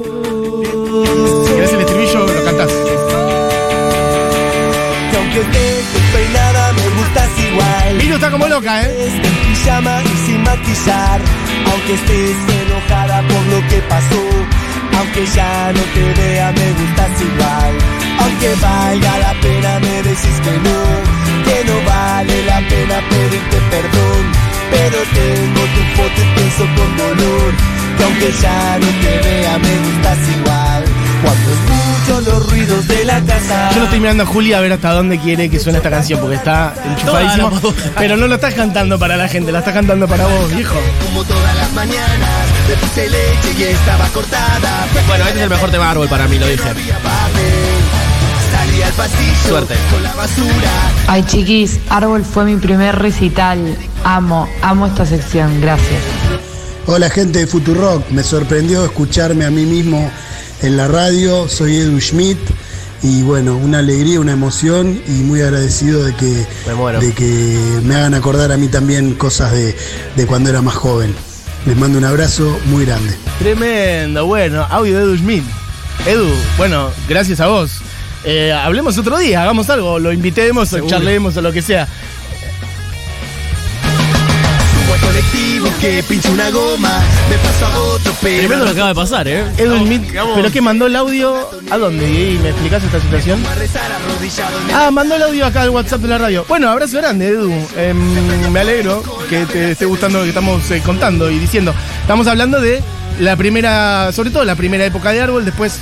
Si 1.45 1.53
querés 1.53 1.73
el 1.73 1.79
estribillo, 1.81 2.25
lo 2.27 2.43
cantás. 2.43 2.71
Que 5.11 5.17
aunque 5.17 5.39
estés 5.41 5.93
despeinada, 5.93 6.73
me 6.73 6.89
gustas 6.97 7.29
igual. 7.51 7.95
Miro 7.97 8.15
está 8.15 8.31
como 8.31 8.47
loca, 8.47 8.83
¿eh? 8.83 9.07
Estés 9.07 9.13
en 9.13 9.35
pijama 9.47 10.01
y 10.03 10.25
sin 10.25 10.43
maquillar. 10.43 11.21
Aunque 11.71 11.93
estés 11.93 12.37
enojada 12.67 13.21
por 13.27 13.43
lo 13.47 13.67
que 13.67 13.77
pasó. 13.89 14.23
Aunque 14.97 15.25
ya 15.35 15.73
no 15.73 15.81
te 15.93 16.21
vea, 16.21 16.51
me 16.51 16.71
gustas 16.73 17.21
igual. 17.21 17.73
Aunque 18.19 18.55
valga 18.61 19.17
la 19.19 19.33
pena, 19.41 19.79
me 19.79 20.03
decís 20.03 20.39
que 20.43 20.51
no. 20.51 21.24
Que 21.55 21.63
no 21.63 21.81
vale 21.85 22.45
la 22.47 22.57
pena 22.67 22.95
pedirte 23.09 23.57
perdón. 23.71 24.23
Pero 24.71 24.97
tengo 25.13 25.61
tu 25.61 25.81
foto 25.95 26.21
y 26.21 26.35
pienso 26.35 26.63
con 26.75 26.97
dolor. 26.97 27.53
Que 27.97 28.03
aunque 28.03 28.31
ya 28.41 28.77
no 28.77 28.87
te 28.87 29.29
vea, 29.29 29.57
me 29.59 29.77
gustas 29.77 30.17
igual. 30.37 30.83
Cuando 31.23 31.51
escucho 31.53 32.29
los 32.29 32.51
ruidos 32.51 32.87
de 32.89 33.05
la 33.05 33.21
casa. 33.21 33.69
Yo 33.71 33.77
lo 33.79 33.83
estoy 33.85 33.99
mirando 34.01 34.23
a 34.23 34.25
Juli 34.25 34.51
a 34.51 34.59
ver 34.59 34.73
hasta 34.73 34.91
dónde 34.91 35.17
quiere 35.17 35.49
que 35.49 35.57
suene 35.61 35.77
esta 35.77 35.89
canción, 35.89 36.19
porque 36.19 36.35
está 36.35 36.73
enchufadísimo. 36.89 37.51
Pero 37.97 38.17
no 38.17 38.27
lo 38.27 38.35
estás 38.35 38.53
cantando 38.53 38.99
para 38.99 39.15
la 39.15 39.29
gente, 39.29 39.53
la 39.53 39.59
estás 39.59 39.73
cantando 39.73 40.09
para 40.09 40.27
vos, 40.27 40.53
viejo. 40.53 40.75
Como 41.05 41.23
todas 41.23 41.55
las 41.55 41.71
mañanas, 41.71 42.47
le 42.67 42.75
puse 42.75 43.09
leche 43.09 43.53
y 43.57 43.63
estaba 43.63 44.09
cortada. 44.09 44.87
Bueno, 45.07 45.23
este 45.23 45.37
es 45.37 45.43
el 45.43 45.49
mejor 45.49 45.71
tema 45.71 45.85
de 45.85 45.91
árbol 45.91 46.09
para 46.09 46.27
mí, 46.27 46.37
lo 46.37 46.47
dije. 46.47 46.69
Salí 48.75 48.83
al 48.83 48.93
pasillo 48.93 49.47
Suerte. 49.47 49.75
con 49.89 50.03
la 50.03 50.13
basura. 50.15 50.91
Ay, 51.07 51.23
chiquis, 51.23 51.79
Árbol 51.89 52.25
fue 52.25 52.43
mi 52.43 52.57
primer 52.57 52.93
recital. 52.97 53.57
Amo, 54.03 54.49
amo 54.61 54.87
esta 54.87 55.05
sección. 55.05 55.61
Gracias. 55.61 56.01
Hola 56.85 57.09
gente 57.09 57.39
de 57.39 57.47
Futurock, 57.47 58.09
me 58.11 58.21
sorprendió 58.21 58.83
escucharme 58.83 59.45
a 59.45 59.49
mí 59.49 59.63
mismo 59.65 60.11
en 60.61 60.75
la 60.77 60.87
radio, 60.89 61.47
soy 61.47 61.77
Edu 61.77 61.99
Schmidt 62.01 62.37
y 63.01 63.21
bueno, 63.23 63.55
una 63.55 63.79
alegría, 63.79 64.19
una 64.19 64.33
emoción 64.33 65.01
y 65.07 65.11
muy 65.11 65.41
agradecido 65.41 66.03
de 66.03 66.13
que, 66.15 66.45
Me 66.67 66.73
muero. 66.75 66.99
de 66.99 67.13
que 67.13 67.57
me 67.83 67.95
hagan 67.95 68.13
acordar 68.13 68.51
a 68.51 68.57
mí 68.57 68.67
también 68.67 69.15
cosas 69.15 69.51
de, 69.53 69.75
de 70.17 70.25
cuando 70.27 70.49
era 70.49 70.61
más 70.61 70.75
joven. 70.75 71.15
Les 71.65 71.77
mando 71.77 71.97
un 71.97 72.05
abrazo 72.05 72.59
muy 72.65 72.85
grande. 72.85 73.15
Tremendo, 73.39 74.25
bueno, 74.25 74.67
audio 74.69 74.97
de 74.97 75.03
Edu 75.05 75.17
Schmidt. 75.17 75.43
Edu, 76.05 76.27
bueno, 76.57 76.91
gracias 77.07 77.39
a 77.39 77.47
vos. 77.47 77.71
Eh, 78.25 78.51
hablemos 78.51 78.97
otro 78.97 79.17
día, 79.19 79.43
hagamos 79.43 79.69
algo, 79.69 79.99
lo 79.99 80.11
invitemos 80.11 80.71
o 80.73 80.87
charlemos 80.87 81.37
o 81.37 81.41
lo 81.41 81.51
que 81.51 81.61
sea. 81.61 81.87
Colectivo 85.01 85.67
que 85.79 86.03
pinche 86.03 86.29
una 86.31 86.49
goma. 86.49 86.99
Me 87.29 87.37
paso 87.37 87.65
a 87.65 87.79
otro 87.79 88.13
pero. 88.21 88.39
Tremendo 88.39 88.65
lo 88.65 88.71
que 88.71 88.77
acaba 88.77 88.89
de 88.89 88.95
pasar, 88.95 89.27
¿eh? 89.27 89.43
Digamos- 89.99 90.35
¿pero 90.35 90.51
qué 90.51 90.61
mandó 90.61 90.87
el 90.87 90.95
audio? 90.95 91.49
¿A 91.69 91.77
dónde? 91.77 92.09
¿Y 92.09 92.37
me 92.39 92.49
explicás 92.49 92.83
esta 92.83 92.99
situación? 92.99 93.43
Ah, 94.73 94.89
mandó 94.91 95.15
el 95.15 95.23
audio 95.23 95.45
acá 95.45 95.61
al 95.61 95.69
WhatsApp 95.69 96.01
de 96.01 96.07
la 96.07 96.17
radio. 96.17 96.45
Bueno, 96.47 96.69
abrazo 96.69 96.97
grande, 96.97 97.27
Edu. 97.27 97.51
Em, 97.77 98.51
me 98.51 98.59
alegro 98.59 99.03
que 99.29 99.45
te 99.45 99.71
esté 99.71 99.85
gustando 99.85 100.17
lo 100.19 100.23
que 100.23 100.29
estamos 100.29 100.69
eh, 100.71 100.81
contando 100.83 101.29
y 101.29 101.37
diciendo. 101.39 101.73
Estamos 102.01 102.25
hablando 102.27 102.59
de 102.59 102.81
la 103.19 103.35
primera, 103.35 104.11
sobre 104.11 104.31
todo 104.31 104.43
la 104.43 104.55
primera 104.55 104.85
época 104.85 105.11
de 105.11 105.21
Árbol. 105.21 105.45
Después, 105.45 105.79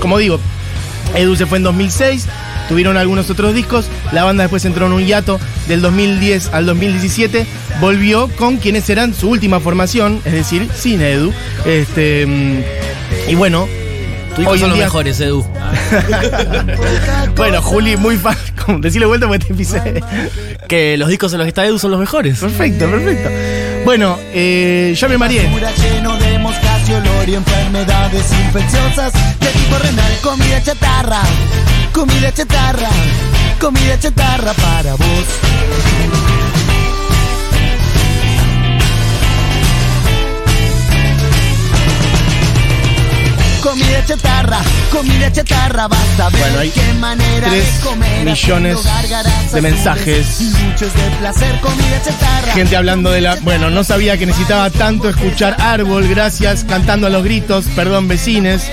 como 0.00 0.18
digo, 0.18 0.38
Edu 1.16 1.36
se 1.36 1.46
fue 1.46 1.58
en 1.58 1.64
2006. 1.64 2.26
Tuvieron 2.68 2.96
algunos 2.96 3.30
otros 3.30 3.54
discos. 3.54 3.86
La 4.12 4.24
banda 4.24 4.42
después 4.44 4.64
entró 4.64 4.86
en 4.86 4.92
un 4.92 5.04
hiato 5.04 5.38
del 5.68 5.80
2010 5.80 6.50
al 6.52 6.66
2017. 6.66 7.46
Volvió 7.80 8.28
con 8.36 8.56
quienes 8.56 8.88
eran 8.90 9.14
su 9.14 9.28
última 9.30 9.60
formación, 9.60 10.20
es 10.24 10.32
decir, 10.32 10.68
sin 10.74 11.00
Edu. 11.00 11.32
Este, 11.64 12.26
mm, 12.26 13.30
y 13.30 13.34
bueno, 13.36 13.68
Hoy 14.38 14.58
son 14.58 14.68
los 14.68 14.74
día- 14.76 14.84
mejores, 14.86 15.18
Edu. 15.20 15.46
bueno, 17.36 17.62
Juli, 17.62 17.96
muy 17.96 18.16
fan. 18.16 18.36
Como, 18.66 18.78
Decirle 18.80 19.06
vuelta 19.06 19.26
porque 19.28 19.46
te 19.46 19.54
pisé. 19.54 20.02
Que 20.68 20.96
los 20.96 21.08
discos 21.08 21.32
en 21.32 21.38
los 21.38 21.44
que 21.46 21.50
está 21.50 21.64
Edu 21.64 21.78
son 21.78 21.90
los 21.92 22.00
mejores. 22.00 22.38
Perfecto, 22.40 22.90
perfecto. 22.90 23.30
Bueno, 23.84 24.18
eh, 24.34 24.94
ya 24.98 25.08
me 25.08 25.16
mareé. 25.16 25.48
Y 27.26 27.34
enfermedades 27.34 28.30
infecciosas 28.30 29.12
de 29.40 29.48
tipo 29.48 29.78
renal. 29.78 30.18
Comida 30.22 30.62
chatarra, 30.62 31.22
comida 31.92 32.32
chatarra, 32.32 32.88
comida 33.58 33.98
chatarra 33.98 34.52
para 34.54 34.94
vos. 34.94 36.45
Comida 43.66 44.04
chatarra, 44.04 44.60
comida 44.92 45.32
chatarra, 45.32 45.88
vas 45.88 46.20
a 46.20 46.28
ver 46.28 46.40
Bueno, 46.40 46.58
hay 46.60 46.70
qué 46.70 46.92
manera 47.00 47.50
de 47.50 47.64
comer 47.82 48.24
millones 48.24 48.78
de 49.52 49.60
mensajes. 49.60 50.40
muchos 50.40 50.94
de 50.94 51.10
placer, 51.18 51.60
comida 51.60 52.00
chatarra. 52.00 52.52
Gente 52.52 52.76
hablando 52.76 53.10
de 53.10 53.22
la. 53.22 53.34
Bueno, 53.42 53.68
no 53.68 53.82
sabía 53.82 54.16
que 54.16 54.24
necesitaba 54.24 54.70
tanto 54.70 55.08
escuchar 55.08 55.56
Árbol, 55.58 56.06
gracias, 56.06 56.62
cantando 56.62 57.08
a 57.08 57.10
los 57.10 57.24
gritos, 57.24 57.66
perdón, 57.74 58.06
vecines. 58.06 58.70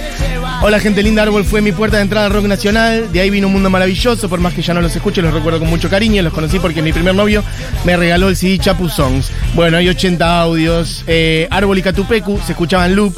Hola, 0.61 0.79
gente 0.79 1.01
linda, 1.01 1.23
Árbol 1.23 1.43
fue 1.43 1.61
mi 1.61 1.71
puerta 1.71 1.97
de 1.97 2.03
entrada 2.03 2.27
al 2.27 2.33
rock 2.33 2.45
nacional. 2.45 3.11
De 3.11 3.19
ahí 3.19 3.31
vino 3.31 3.47
un 3.47 3.53
mundo 3.53 3.71
maravilloso, 3.71 4.29
por 4.29 4.41
más 4.41 4.53
que 4.53 4.61
ya 4.61 4.75
no 4.75 4.81
los 4.81 4.95
escuche, 4.95 5.23
los 5.23 5.33
recuerdo 5.33 5.57
con 5.57 5.71
mucho 5.71 5.89
cariño. 5.89 6.21
Los 6.21 6.33
conocí 6.33 6.59
porque 6.59 6.83
mi 6.83 6.93
primer 6.93 7.15
novio 7.15 7.43
me 7.83 7.97
regaló 7.97 8.29
el 8.29 8.37
CD 8.37 8.59
Chapu 8.59 8.87
Songs. 8.89 9.31
Bueno, 9.55 9.77
hay 9.77 9.89
80 9.89 10.39
audios. 10.39 11.03
Eh, 11.07 11.47
Árbol 11.49 11.79
y 11.79 11.81
Catupecu 11.81 12.39
se 12.45 12.51
escuchaban 12.51 12.95
loop. 12.95 13.17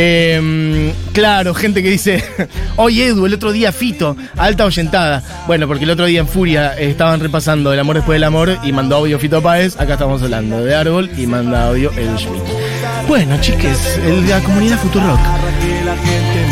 Eh, 0.00 0.92
claro, 1.12 1.54
gente 1.54 1.82
que 1.82 1.90
dice, 1.90 2.22
oye 2.76 3.06
Edu, 3.08 3.26
el 3.26 3.34
otro 3.34 3.50
día 3.50 3.72
Fito, 3.72 4.16
alta 4.36 4.64
oyentada. 4.64 5.24
Bueno, 5.48 5.66
porque 5.66 5.82
el 5.84 5.90
otro 5.90 6.06
día 6.06 6.20
en 6.20 6.28
Furia 6.28 6.74
eh, 6.78 6.88
estaban 6.90 7.18
repasando 7.18 7.72
El 7.72 7.80
amor 7.80 7.96
después 7.96 8.14
del 8.14 8.22
amor 8.22 8.56
y 8.62 8.70
mandó 8.70 8.94
audio 8.96 9.18
Fito 9.18 9.42
Páez. 9.42 9.74
Acá 9.80 9.94
estamos 9.94 10.22
hablando 10.22 10.64
de 10.64 10.72
Árbol 10.72 11.10
y 11.18 11.26
manda 11.26 11.66
audio 11.66 11.90
Edu 11.96 12.16
Schmidt. 12.16 12.42
Bueno, 13.08 13.40
chiques, 13.40 13.98
el- 14.06 14.28
la 14.28 14.38
comunidad 14.40 14.78
Futurock. 14.78 15.18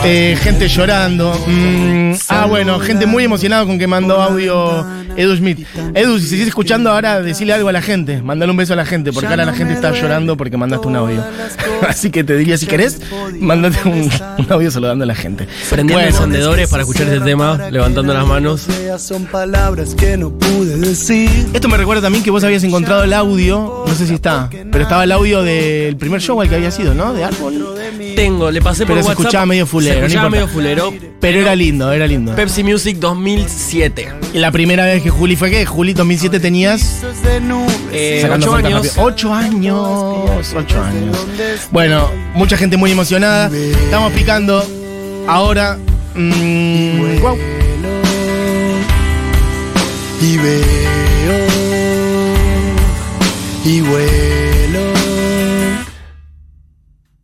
Eh, 0.05 0.37
gente 0.41 0.67
llorando. 0.69 1.33
Mm, 1.47 2.15
ah, 2.29 2.47
bueno, 2.47 2.81
gente 2.81 3.07
muy 3.07 3.23
emocionada 3.25 3.65
con 3.65 3.79
que 3.79 3.87
mandó 3.87 4.21
audio 4.21 4.85
Edu 5.17 5.37
Smith. 5.37 5.67
Edu, 5.95 6.19
si 6.19 6.27
sigues 6.27 6.49
escuchando 6.49 6.91
ahora, 6.91 7.23
decirle 7.23 7.53
algo 7.53 7.69
a 7.69 7.73
la 7.73 7.83
gente. 7.83 8.23
Mandale 8.23 8.51
un 8.51 8.57
beso 8.57 8.73
a 8.73 8.77
la 8.77 8.87
gente, 8.87 9.13
porque 9.13 9.29
ahora 9.29 9.45
la 9.45 9.55
gente 9.55 9.75
está 9.75 9.93
llorando 9.93 10.37
porque 10.37 10.57
mandaste 10.57 10.87
un 10.89 10.97
audio. 10.97 11.25
Así 11.89 12.11
que 12.11 12.25
te 12.25 12.37
diría, 12.37 12.59
si 12.59 12.67
querés, 12.67 13.01
mandate 13.39 13.79
un, 13.89 14.11
un 14.39 14.47
audio 14.53 14.71
saludando 14.71 15.05
a 15.05 15.07
la 15.07 15.15
gente. 15.15 15.47
Prendiendo 15.69 15.95
Bueno, 16.03 16.09
encendedores 16.17 16.69
para 16.69 16.83
escuchar 16.83 17.07
este 17.09 17.21
tema, 17.21 17.69
levantando 17.71 18.13
las 18.13 18.27
manos. 18.27 18.67
Son 18.99 19.25
palabras 19.27 19.95
que 19.95 20.17
no 20.17 20.31
pude 20.31 20.77
decir. 20.79 21.31
Esto 21.53 21.69
me 21.69 21.77
recuerda 21.77 22.03
también 22.03 22.25
que 22.25 22.31
vos 22.31 22.43
habías 22.45 22.65
encontrado 22.65 23.05
el 23.05 23.13
audio, 23.13 23.85
no 23.87 23.95
sé 23.95 24.07
si 24.07 24.15
está, 24.15 24.49
pero 24.51 24.85
estaba 24.85 25.05
el 25.05 25.13
audio 25.13 25.43
del 25.43 25.97
primer 25.97 26.21
show 26.21 26.41
al 26.41 26.49
que 26.49 26.57
había 26.57 26.71
sido, 26.71 26.95
¿no? 26.95 27.13
De 27.13 27.25
Árbol. 27.25 27.75
Tengo, 28.17 28.51
le 28.51 28.61
pasé 28.61 28.81
por 28.85 28.95
Pero 28.95 29.03
se 29.03 29.09
WhatsApp. 29.09 29.21
escuchaba 29.21 29.47
medio 29.47 29.67
fulero, 29.67 29.95
Se 30.01 30.07
escuchaba 30.07 30.31
medio 30.31 30.49
fulero. 30.49 30.93
Pero 31.21 31.41
era 31.41 31.55
lindo, 31.55 31.93
era 31.93 32.07
lindo. 32.07 32.35
Pepsi 32.35 32.65
Music 32.65 32.97
2007. 32.99 34.09
Y 34.35 34.39
la 34.39 34.51
primera 34.51 34.85
vez 34.87 35.03
que 35.03 35.11
Juli 35.11 35.37
fue 35.37 35.51
que 35.51 35.65
Juli 35.67 35.93
2007 35.93 36.41
tenías 36.41 37.03
Eh, 37.93 38.19
Sacando 38.23 38.47
ocho 38.47 38.55
años. 38.57 38.73
rápido. 38.87 39.05
Ocho 39.05 39.33
años. 39.35 40.55
Ocho 40.57 40.83
años. 40.83 41.17
Bueno, 41.71 42.11
mucha 42.35 42.57
gente 42.57 42.77
muy 42.77 42.91
emocionada. 42.91 43.51
Estamos 43.55 44.13
picando 44.13 44.65
ahora. 45.29 45.79
mm, 46.15 47.19
guau. 47.21 47.37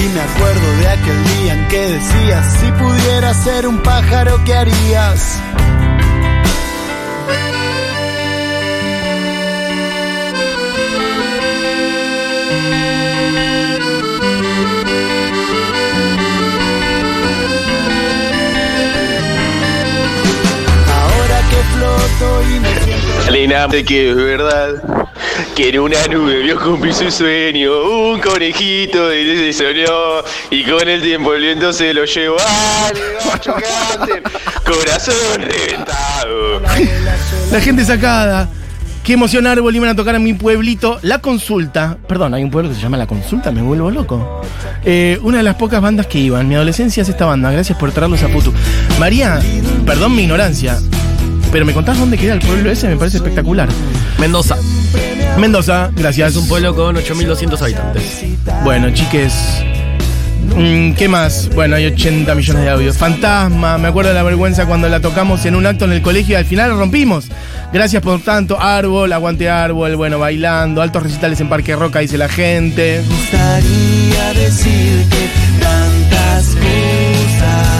Y 0.00 0.08
me 0.08 0.20
acuerdo 0.20 0.76
de 0.78 0.88
aquel 0.88 1.24
día 1.24 1.54
en 1.54 1.68
que 1.68 1.80
decías, 1.80 2.56
si 2.58 2.72
pudieras 2.72 3.44
ser 3.44 3.66
un 3.66 3.82
pájaro, 3.82 4.42
¿qué 4.46 4.54
harías? 4.54 5.38
Ahora 20.94 21.40
que 21.50 21.56
floto 21.76 22.42
y 22.42 22.60
me 22.60 22.74
siento... 22.84 23.30
Lena, 23.30 23.66
de 23.68 23.84
que 23.84 24.10
es 24.10 24.16
verdad 24.16 25.09
que 25.60 25.68
en 25.68 25.78
una 25.78 26.06
nube 26.06 26.38
vio 26.38 26.58
cumplir 26.58 26.94
su 26.94 27.10
sueño, 27.10 27.70
un 28.12 28.20
conejito 28.20 29.08
de 29.08 29.52
se 29.52 29.52
soñó 29.52 30.22
y 30.50 30.64
con 30.64 30.88
el 30.88 31.02
tiempo 31.02 31.34
el 31.34 31.42
viento 31.42 31.70
se 31.70 31.92
lo 31.92 32.06
llevó. 32.06 32.36
¡Ale, 32.86 33.00
gacho 33.30 33.54
grande! 33.54 34.22
Corazón 34.64 35.42
reventado. 35.42 36.60
La 37.52 37.60
gente 37.60 37.84
sacada. 37.84 38.48
Qué 39.04 39.12
emoción 39.12 39.46
árbol 39.46 39.84
a 39.86 39.94
tocar 39.94 40.14
en 40.14 40.22
mi 40.22 40.32
pueblito. 40.32 40.98
La 41.02 41.18
consulta. 41.18 41.98
Perdón, 42.08 42.32
hay 42.32 42.42
un 42.42 42.50
pueblo 42.50 42.70
que 42.70 42.76
se 42.76 42.80
llama 42.80 42.96
La 42.96 43.06
Consulta, 43.06 43.50
me 43.50 43.60
vuelvo 43.60 43.90
loco. 43.90 44.40
Eh, 44.84 45.18
una 45.22 45.38
de 45.38 45.42
las 45.42 45.56
pocas 45.56 45.82
bandas 45.82 46.06
que 46.06 46.20
iban. 46.20 46.48
Mi 46.48 46.54
adolescencia 46.54 47.02
es 47.02 47.08
esta 47.10 47.26
banda. 47.26 47.50
Gracias 47.50 47.76
por 47.76 47.92
traerlos 47.92 48.22
a 48.22 48.28
Putu. 48.28 48.52
María, 48.98 49.40
perdón 49.84 50.14
mi 50.16 50.22
ignorancia. 50.22 50.78
Pero 51.52 51.64
me 51.64 51.72
contás 51.72 51.98
dónde 51.98 52.16
queda 52.16 52.34
el 52.34 52.40
pueblo 52.40 52.70
ese, 52.70 52.88
me 52.88 52.96
parece 52.96 53.16
espectacular. 53.18 53.68
Mendoza. 54.18 54.56
Mendoza, 55.38 55.90
gracias. 55.94 56.30
Es 56.32 56.36
un 56.36 56.48
pueblo 56.48 56.74
con 56.74 56.96
8.200 56.96 57.60
habitantes. 57.62 58.24
Bueno, 58.62 58.90
chiques. 58.90 59.34
mm, 60.56 60.92
¿Qué 60.92 61.08
más? 61.08 61.48
Bueno, 61.54 61.76
hay 61.76 61.86
80 61.86 62.34
millones 62.34 62.62
de 62.62 62.70
audios. 62.70 62.96
Fantasma, 62.96 63.78
me 63.78 63.88
acuerdo 63.88 64.10
de 64.10 64.14
la 64.14 64.22
vergüenza 64.22 64.66
cuando 64.66 64.88
la 64.88 65.00
tocamos 65.00 65.44
en 65.46 65.56
un 65.56 65.66
acto 65.66 65.86
en 65.86 65.92
el 65.92 66.02
colegio 66.02 66.34
y 66.34 66.36
al 66.36 66.44
final 66.44 66.70
la 66.70 66.76
rompimos. 66.76 67.26
Gracias 67.72 68.02
por 68.02 68.20
tanto, 68.20 68.60
Árbol, 68.60 69.12
aguante 69.12 69.48
Árbol, 69.48 69.96
bueno, 69.96 70.18
bailando, 70.18 70.82
altos 70.82 71.02
recitales 71.04 71.40
en 71.40 71.48
Parque 71.48 71.74
Roca, 71.76 72.00
dice 72.00 72.18
la 72.18 72.28
gente. 72.28 73.02
gustaría 73.08 74.32
decirte 74.34 75.16
tantas 75.60 76.46
cosas. 76.56 77.79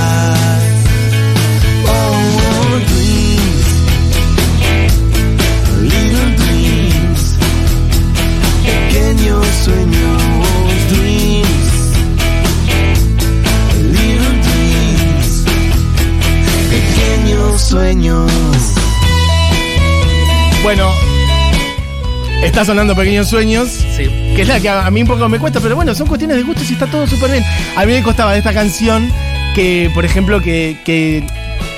Está 22.50 22.64
sonando 22.64 22.96
Pequeños 22.96 23.28
Sueños. 23.28 23.68
Sí. 23.96 24.10
que 24.34 24.42
es 24.42 24.48
la 24.48 24.60
que 24.60 24.68
a 24.68 24.90
mí 24.90 25.02
un 25.02 25.08
poco 25.08 25.28
me 25.28 25.38
cuesta, 25.38 25.60
pero 25.60 25.76
bueno, 25.76 25.94
son 25.94 26.06
cuestiones 26.06 26.36
de 26.36 26.42
gustos 26.42 26.68
y 26.68 26.72
está 26.72 26.86
todo 26.86 27.06
súper 27.06 27.30
bien. 27.30 27.44
A 27.76 27.86
mí 27.86 27.92
me 27.92 28.02
costaba 28.02 28.32
de 28.32 28.38
esta 28.38 28.52
canción 28.52 29.10
que, 29.54 29.90
por 29.94 30.04
ejemplo, 30.04 30.40
que, 30.40 30.76
que, 30.84 31.22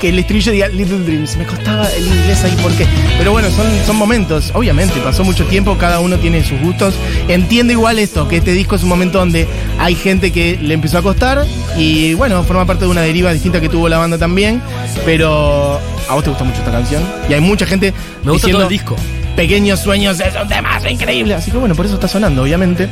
que 0.01 0.09
el 0.09 0.19
estribillo 0.19 0.51
diga 0.53 0.69
Little 0.69 1.01
Dreams. 1.01 1.37
Me 1.37 1.45
costaba 1.45 1.87
el 1.91 2.07
inglés 2.07 2.43
ahí, 2.45 2.57
¿por 2.63 2.73
qué? 2.73 2.87
Pero 3.19 3.33
bueno, 3.33 3.51
son, 3.51 3.67
son 3.87 3.97
momentos, 3.97 4.51
obviamente, 4.55 4.99
pasó 5.01 5.25
mucho 5.25 5.45
tiempo, 5.45 5.77
cada 5.77 6.01
uno 6.01 6.17
tiene 6.17 6.43
sus 6.43 6.59
gustos. 6.61 6.95
Entiendo 7.29 7.73
igual 7.75 7.99
esto, 7.99 8.27
que 8.27 8.39
este 8.39 8.53
disco 8.53 8.77
es 8.77 8.83
un 8.83 8.89
momento 8.89 9.19
donde 9.19 9.47
hay 9.79 9.95
gente 9.95 10.33
que 10.33 10.59
le 10.61 10.73
empezó 10.73 10.99
a 10.99 11.03
costar 11.03 11.45
y 11.77 12.15
bueno, 12.15 12.43
forma 12.45 12.65
parte 12.65 12.87
de 12.87 12.91
una 12.91 13.03
deriva 13.03 13.33
distinta 13.33 13.61
que 13.61 13.69
tuvo 13.69 13.91
la 13.91 13.99
banda 13.99 14.17
también, 14.17 14.63
pero 15.05 15.79
a 16.09 16.15
vos 16.15 16.25
te 16.25 16.31
gusta 16.31 16.45
mucho 16.45 16.59
esta 16.61 16.73
canción 16.73 17.03
y 17.29 17.35
hay 17.35 17.41
mucha 17.41 17.67
gente 17.67 17.93
Me 18.25 18.33
gusta 18.33 18.47
diciendo, 18.47 18.59
todo 18.59 18.69
el 18.69 18.69
disco. 18.69 18.97
Pequeños 19.37 19.81
sueños 19.81 20.21
es 20.21 20.35
un 20.41 20.49
tema 20.49 20.79
increíble. 20.89 21.35
Así 21.35 21.51
que 21.51 21.57
bueno, 21.57 21.75
por 21.75 21.87
eso 21.87 21.95
está 21.95 22.09
sonando, 22.09 22.43
obviamente. 22.43 22.89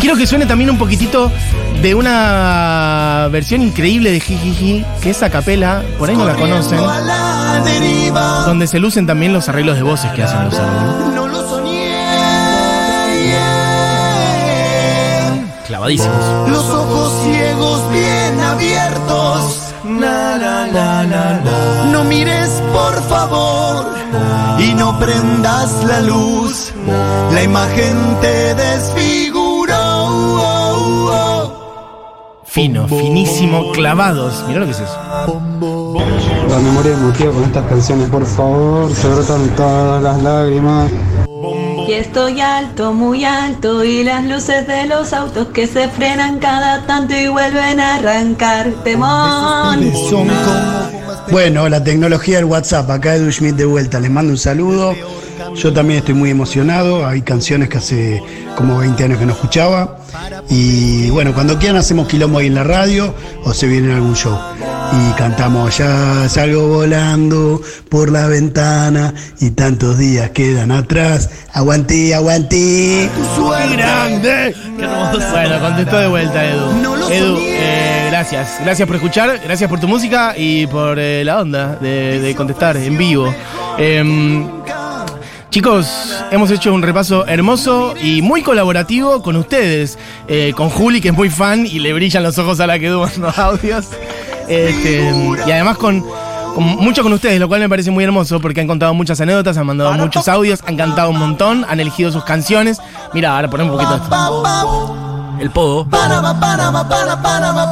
Quiero 0.00 0.16
que 0.16 0.26
suene 0.26 0.46
también 0.46 0.70
un 0.70 0.78
poquitito 0.78 1.30
de 1.82 1.94
una 1.94 3.28
versión 3.30 3.62
increíble 3.62 4.10
de 4.12 4.20
Jijiji, 4.20 4.84
que 5.02 5.10
es 5.10 5.22
a 5.22 5.30
capela, 5.30 5.82
por 5.98 6.08
ahí 6.08 6.16
no 6.16 6.24
la 6.24 6.34
conocen, 6.34 6.78
donde 8.46 8.66
se 8.66 8.78
lucen 8.78 9.06
también 9.06 9.32
los 9.32 9.48
arreglos 9.48 9.76
de 9.76 9.82
voces 9.82 10.10
que 10.12 10.22
hacen 10.22 10.44
los 10.44 10.54
árboles. 10.54 11.14
no 11.14 11.26
lo 11.28 11.48
soñé. 11.48 11.88
yeah. 13.26 15.34
Clavadísimos. 15.66 16.50
Los 16.50 16.64
ojos 16.70 17.24
ciegos 17.24 17.92
bien 17.92 18.40
abiertos. 18.40 19.58
La, 19.84 20.36
la, 20.36 20.66
la, 20.66 21.02
la, 21.04 21.40
la. 21.44 21.84
No 21.90 22.04
mires, 22.04 22.62
por 22.72 23.02
favor, 23.08 23.86
y 24.58 24.74
no 24.74 24.98
prendas 24.98 25.84
la 25.84 26.00
luz. 26.00 26.72
La 27.32 27.42
imagen 27.42 27.96
te 28.20 28.54
desfiguró. 28.54 29.68
Fino, 32.44 32.88
finísimo, 32.88 33.72
clavados. 33.72 34.44
Mirá 34.48 34.60
lo 34.60 34.66
que 34.66 34.72
es 34.72 34.80
eso. 34.80 34.98
La 36.48 36.58
memoria 36.58 36.92
emotiva 36.94 37.30
con 37.32 37.44
estas 37.44 37.66
canciones, 37.66 38.08
por 38.08 38.24
favor, 38.26 38.92
se 38.94 39.06
brotan 39.08 39.48
todas 39.54 40.02
las 40.02 40.22
lágrimas. 40.22 40.90
Y 41.86 41.92
estoy 41.92 42.40
alto, 42.40 42.92
muy 42.92 43.24
alto, 43.24 43.84
y 43.84 44.02
las 44.02 44.24
luces 44.24 44.66
de 44.66 44.86
los 44.86 45.12
autos 45.12 45.48
que 45.48 45.66
se 45.66 45.88
frenan 45.88 46.38
cada 46.38 46.84
tanto 46.86 47.14
y 47.14 47.28
vuelven 47.28 47.80
a 47.80 47.96
arrancar. 47.96 48.70
Temón. 48.82 49.92
Son 50.10 50.26
como- 50.28 50.97
Bueno, 51.30 51.68
la 51.68 51.84
tecnología 51.84 52.36
del 52.36 52.46
WhatsApp, 52.46 52.90
acá 52.90 53.14
Edu 53.14 53.30
Schmidt 53.30 53.56
de 53.56 53.64
vuelta, 53.64 54.00
les 54.00 54.10
mando 54.10 54.32
un 54.32 54.38
saludo. 54.38 54.94
Yo 55.54 55.72
también 55.72 55.98
estoy 56.00 56.14
muy 56.14 56.30
emocionado, 56.30 57.06
hay 57.06 57.22
canciones 57.22 57.68
que 57.68 57.78
hace 57.78 58.22
como 58.56 58.78
20 58.78 59.04
años 59.04 59.18
que 59.18 59.26
no 59.26 59.32
escuchaba. 59.32 59.98
Y 60.48 61.10
bueno, 61.10 61.34
cuando 61.34 61.58
quieran 61.58 61.76
hacemos 61.76 62.08
quilombo 62.08 62.38
ahí 62.38 62.46
en 62.46 62.54
la 62.54 62.64
radio 62.64 63.14
o 63.44 63.52
se 63.52 63.66
viene 63.66 63.92
algún 63.92 64.14
show. 64.14 64.38
Y 64.92 65.12
cantamos, 65.12 65.76
ya 65.76 66.28
salgo 66.28 66.68
volando 66.68 67.60
por 67.88 68.10
la 68.10 68.26
ventana 68.26 69.12
y 69.40 69.50
tantos 69.50 69.98
días 69.98 70.30
quedan 70.30 70.70
atrás. 70.72 71.28
Aguanté, 71.52 72.14
aguanté. 72.14 73.10
¡Qué 73.10 73.76
grande! 73.76 74.54
Bueno, 74.76 75.60
contestó 75.60 75.98
de 75.98 76.08
vuelta 76.08 76.44
Edu. 76.44 77.10
Edu, 77.10 77.38
eh, 77.40 78.06
gracias. 78.10 78.58
Gracias 78.62 78.86
por 78.86 78.96
escuchar, 78.96 79.40
gracias 79.44 79.68
por 79.68 79.78
tu 79.78 79.88
música 79.88 80.34
y 80.36 80.66
por 80.66 80.98
eh, 80.98 81.24
la 81.24 81.40
onda 81.40 81.76
de, 81.76 82.20
de 82.20 82.34
contestar 82.34 82.76
en 82.76 82.96
vivo. 82.96 83.34
Em, 83.76 84.46
Chicos, 85.50 86.22
hemos 86.30 86.50
hecho 86.50 86.74
un 86.74 86.82
repaso 86.82 87.26
hermoso 87.26 87.94
y 88.02 88.20
muy 88.20 88.42
colaborativo 88.42 89.22
con 89.22 89.34
ustedes. 89.36 89.98
Eh, 90.28 90.52
con 90.54 90.68
Juli, 90.68 91.00
que 91.00 91.08
es 91.08 91.14
muy 91.14 91.30
fan 91.30 91.64
y 91.64 91.78
le 91.78 91.94
brillan 91.94 92.22
los 92.22 92.36
ojos 92.38 92.60
a 92.60 92.66
la 92.66 92.78
que 92.78 92.90
mando 92.90 93.32
audios. 93.34 93.86
Este, 94.48 95.38
y 95.46 95.50
además 95.52 95.76
con, 95.78 96.02
con- 96.54 96.64
mucho 96.64 97.02
con 97.02 97.12
ustedes, 97.12 97.38
lo 97.38 97.48
cual 97.48 97.60
me 97.60 97.68
parece 97.68 97.90
muy 97.90 98.04
hermoso 98.04 98.40
porque 98.40 98.60
han 98.60 98.66
contado 98.66 98.94
muchas 98.94 99.20
anécdotas, 99.20 99.56
han 99.56 99.66
mandado 99.66 99.92
muchos 99.94 100.26
audios, 100.28 100.60
han 100.66 100.76
cantado 100.76 101.10
un 101.10 101.18
montón, 101.18 101.64
han 101.68 101.80
elegido 101.80 102.10
sus 102.10 102.24
canciones. 102.24 102.80
Mira, 103.12 103.36
ahora 103.36 103.48
ponemos 103.48 103.72
un 103.72 103.78
poquito 103.78 103.96
de 103.98 104.04
esto. 104.04 104.94
El 105.40 105.50
pogo. 105.50 105.88
Panama, 105.88 106.38
Panama, 106.40 106.88
Panama, 106.88 107.68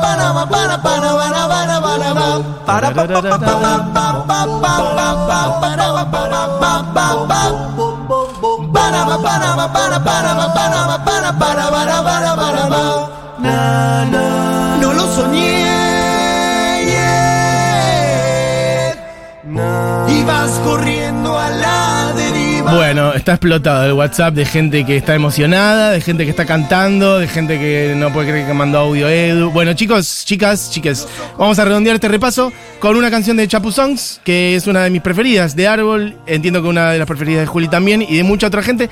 corriendo 20.64 21.38
a 21.38 21.50
la 21.50 22.12
deriva. 22.16 22.74
Bueno, 22.74 23.12
está 23.12 23.32
explotado 23.32 23.86
el 23.86 23.92
WhatsApp 23.92 24.34
de 24.34 24.44
gente 24.44 24.84
que 24.84 24.96
está 24.96 25.14
emocionada, 25.14 25.92
de 25.92 26.00
gente 26.00 26.24
que 26.24 26.30
está 26.30 26.44
cantando, 26.44 27.18
de 27.18 27.28
gente 27.28 27.58
que 27.58 27.94
no 27.96 28.12
puede 28.12 28.30
creer 28.30 28.46
que 28.46 28.52
mandó 28.52 28.80
audio 28.80 29.08
Edu. 29.08 29.50
Bueno, 29.50 29.74
chicos, 29.74 30.24
chicas, 30.24 30.70
chicas, 30.70 31.06
vamos 31.38 31.58
a 31.58 31.64
redondear 31.64 31.94
este 31.94 32.08
repaso 32.08 32.52
con 32.80 32.96
una 32.96 33.10
canción 33.10 33.36
de 33.36 33.46
Chapu 33.46 33.70
Songs, 33.70 34.20
que 34.24 34.56
es 34.56 34.66
una 34.66 34.82
de 34.82 34.90
mis 34.90 35.00
preferidas, 35.00 35.54
de 35.54 35.68
Árbol, 35.68 36.16
entiendo 36.26 36.60
que 36.60 36.68
una 36.68 36.90
de 36.90 36.98
las 36.98 37.06
preferidas 37.06 37.42
de 37.42 37.46
Juli 37.46 37.68
también, 37.68 38.02
y 38.02 38.16
de 38.16 38.24
mucha 38.24 38.48
otra 38.48 38.62
gente, 38.62 38.90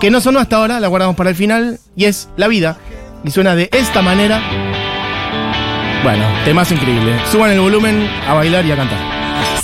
que 0.00 0.10
no 0.10 0.20
sonó 0.20 0.38
hasta 0.38 0.56
ahora, 0.56 0.78
la 0.78 0.86
guardamos 0.86 1.16
para 1.16 1.30
el 1.30 1.36
final, 1.36 1.80
y 1.96 2.04
es 2.04 2.28
La 2.36 2.46
Vida, 2.46 2.76
y 3.24 3.30
suena 3.32 3.56
de 3.56 3.68
esta 3.72 4.02
manera. 4.02 4.40
Bueno, 6.04 6.24
temas 6.44 6.70
increíble. 6.70 7.18
Suban 7.32 7.50
el 7.50 7.60
volumen 7.60 8.08
a 8.28 8.34
bailar 8.34 8.64
y 8.64 8.70
a 8.70 8.76
cantar. 8.76 9.15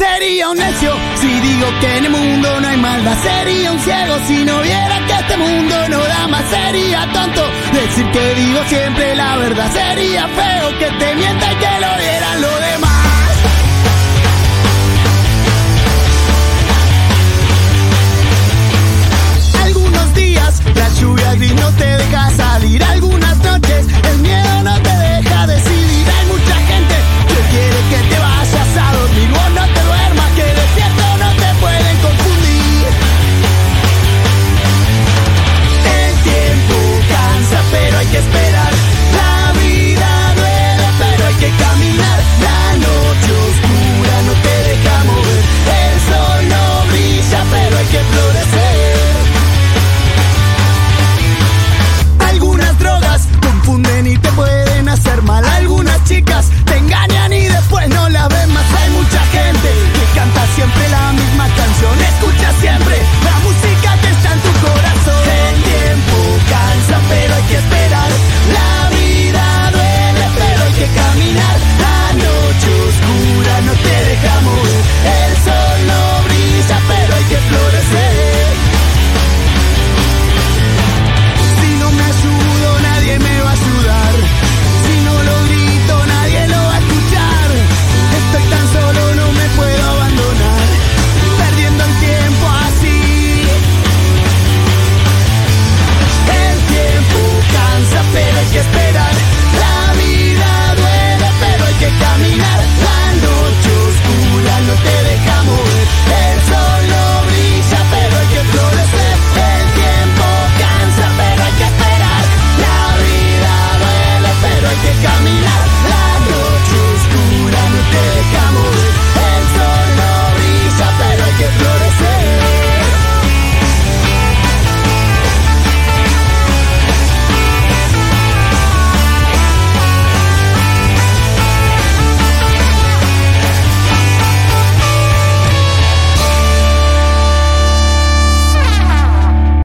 Sería 0.02 0.48
un 0.50 0.58
necio 0.58 0.92
si 1.20 1.28
digo 1.28 1.66
que 1.80 1.98
en 1.98 2.04
el 2.06 2.10
mundo 2.10 2.60
no 2.60 2.66
hay 2.68 2.76
maldad. 2.76 3.16
Sería 3.22 3.70
un 3.70 3.78
ciego 3.78 4.14
si 4.26 4.44
no 4.44 4.60
viera 4.60 5.06
que 5.06 5.12
este 5.12 5.36
mundo 5.36 5.88
no 5.90 5.98
da 5.98 6.26
más. 6.26 6.44
Sería 6.50 7.08
tonto 7.12 7.42
decir 7.72 8.10
que 8.10 8.34
digo 8.34 8.60
siempre 8.66 9.14
la 9.14 9.36
verdad. 9.36 9.70
Sería 9.72 10.26
feo 10.26 10.78
que 10.80 10.86
te 10.98 11.14
mienta 11.14 11.52
y 11.52 11.56
que 11.56 11.80
lo 11.84 11.90
vieran 12.02 12.40
lo 12.40 12.60
demás. 12.68 13.30
Algunos 19.66 20.14
días 20.14 20.62
la 20.74 20.88
lluvia 21.00 21.34
gris 21.36 21.54
no 21.54 21.70
te 21.74 21.96
deja 21.96 22.30
salir. 22.30 22.82
Algunos 22.82 23.21